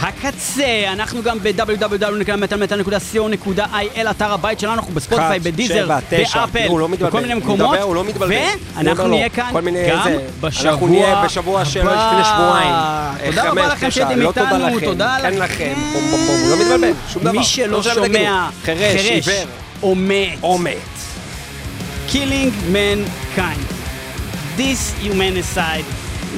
הקצה. 0.00 0.64
אנחנו 0.92 1.22
גם 1.22 1.38
ב-www.מטאלמטאל.co.il, 1.42 4.10
אתר 4.10 4.32
הבית 4.32 4.60
שלנו, 4.60 4.74
אנחנו 4.74 4.94
בספוטיפיי, 4.94 5.40
בדיזר, 5.40 5.88
באפל, 6.10 6.66
לא 6.68 6.86
בכל 6.86 7.20
מיני 7.20 7.34
מקומות. 7.34 7.78
לא 7.78 8.04
ואנחנו 8.76 9.04
לו, 9.04 9.10
נהיה 9.10 9.28
כאן 9.28 9.50
גם. 9.52 9.60
בשבוע 10.40 10.72
אנחנו 10.72 10.86
נהיה 10.86 11.22
בשבוע 11.24 11.64
של 11.64 11.80
הבא. 11.80 12.10
לפני 12.12 12.24
שבועיים. 12.24 12.74
תודה 13.26 13.50
רבה 13.50 13.66
לכם 13.66 13.90
שהייתם 13.90 14.20
לא 14.20 14.32
תודה 14.32 14.50
איתנו, 14.50 14.76
לכם, 14.76 14.86
תודה 14.86 15.16
כן 15.22 15.34
לכם. 15.34 15.42
לכם. 15.42 15.74
בום, 15.92 16.02
בום, 16.10 16.20
הוא 16.42 16.50
לא 16.50 16.56
מתבלבל, 16.60 16.92
שום 17.12 17.22
דבר. 17.22 17.32
מי 17.32 17.44
שלא 17.44 17.66
לא. 17.68 17.82
שומע, 17.82 18.48
חירש, 18.64 19.28
או 19.82 19.94
מת. 19.94 20.38
או 20.42 20.58
מת. 20.58 20.76
killing 22.08 22.52
mankind. 22.72 23.66
This 24.56 24.92
humanicide, 25.02 25.84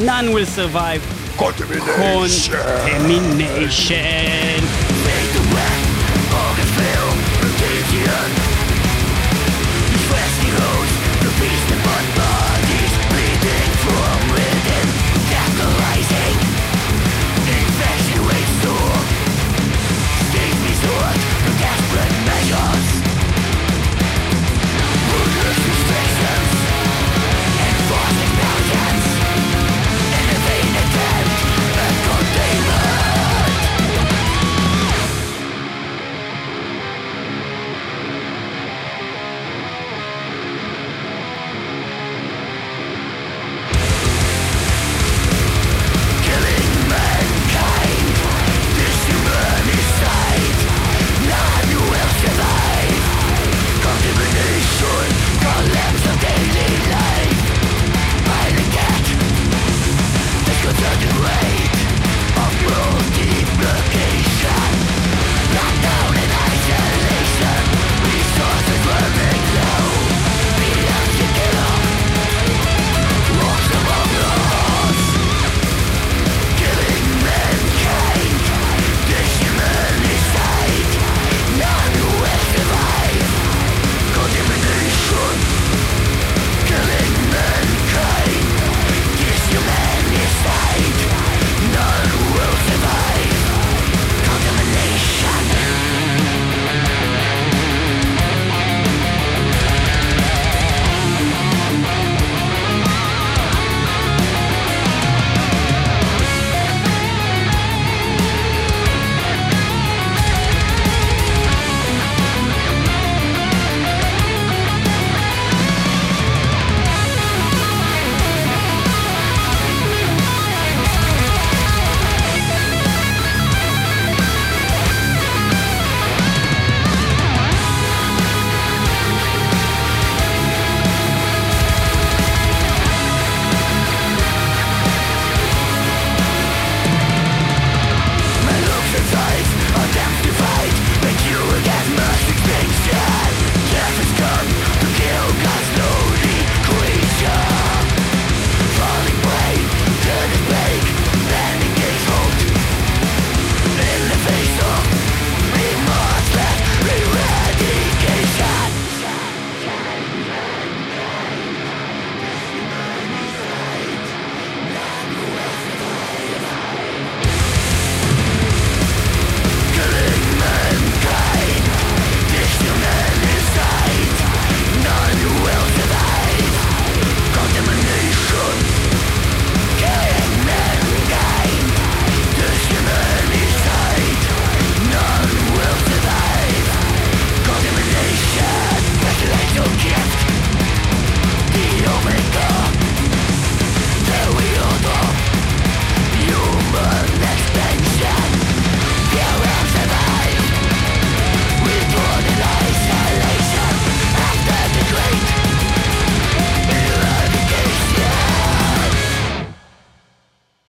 none 0.00 0.32
will 0.32 0.46
survive. 0.46 1.02
Contamination. 1.38 2.58
Contamination. 2.58 4.97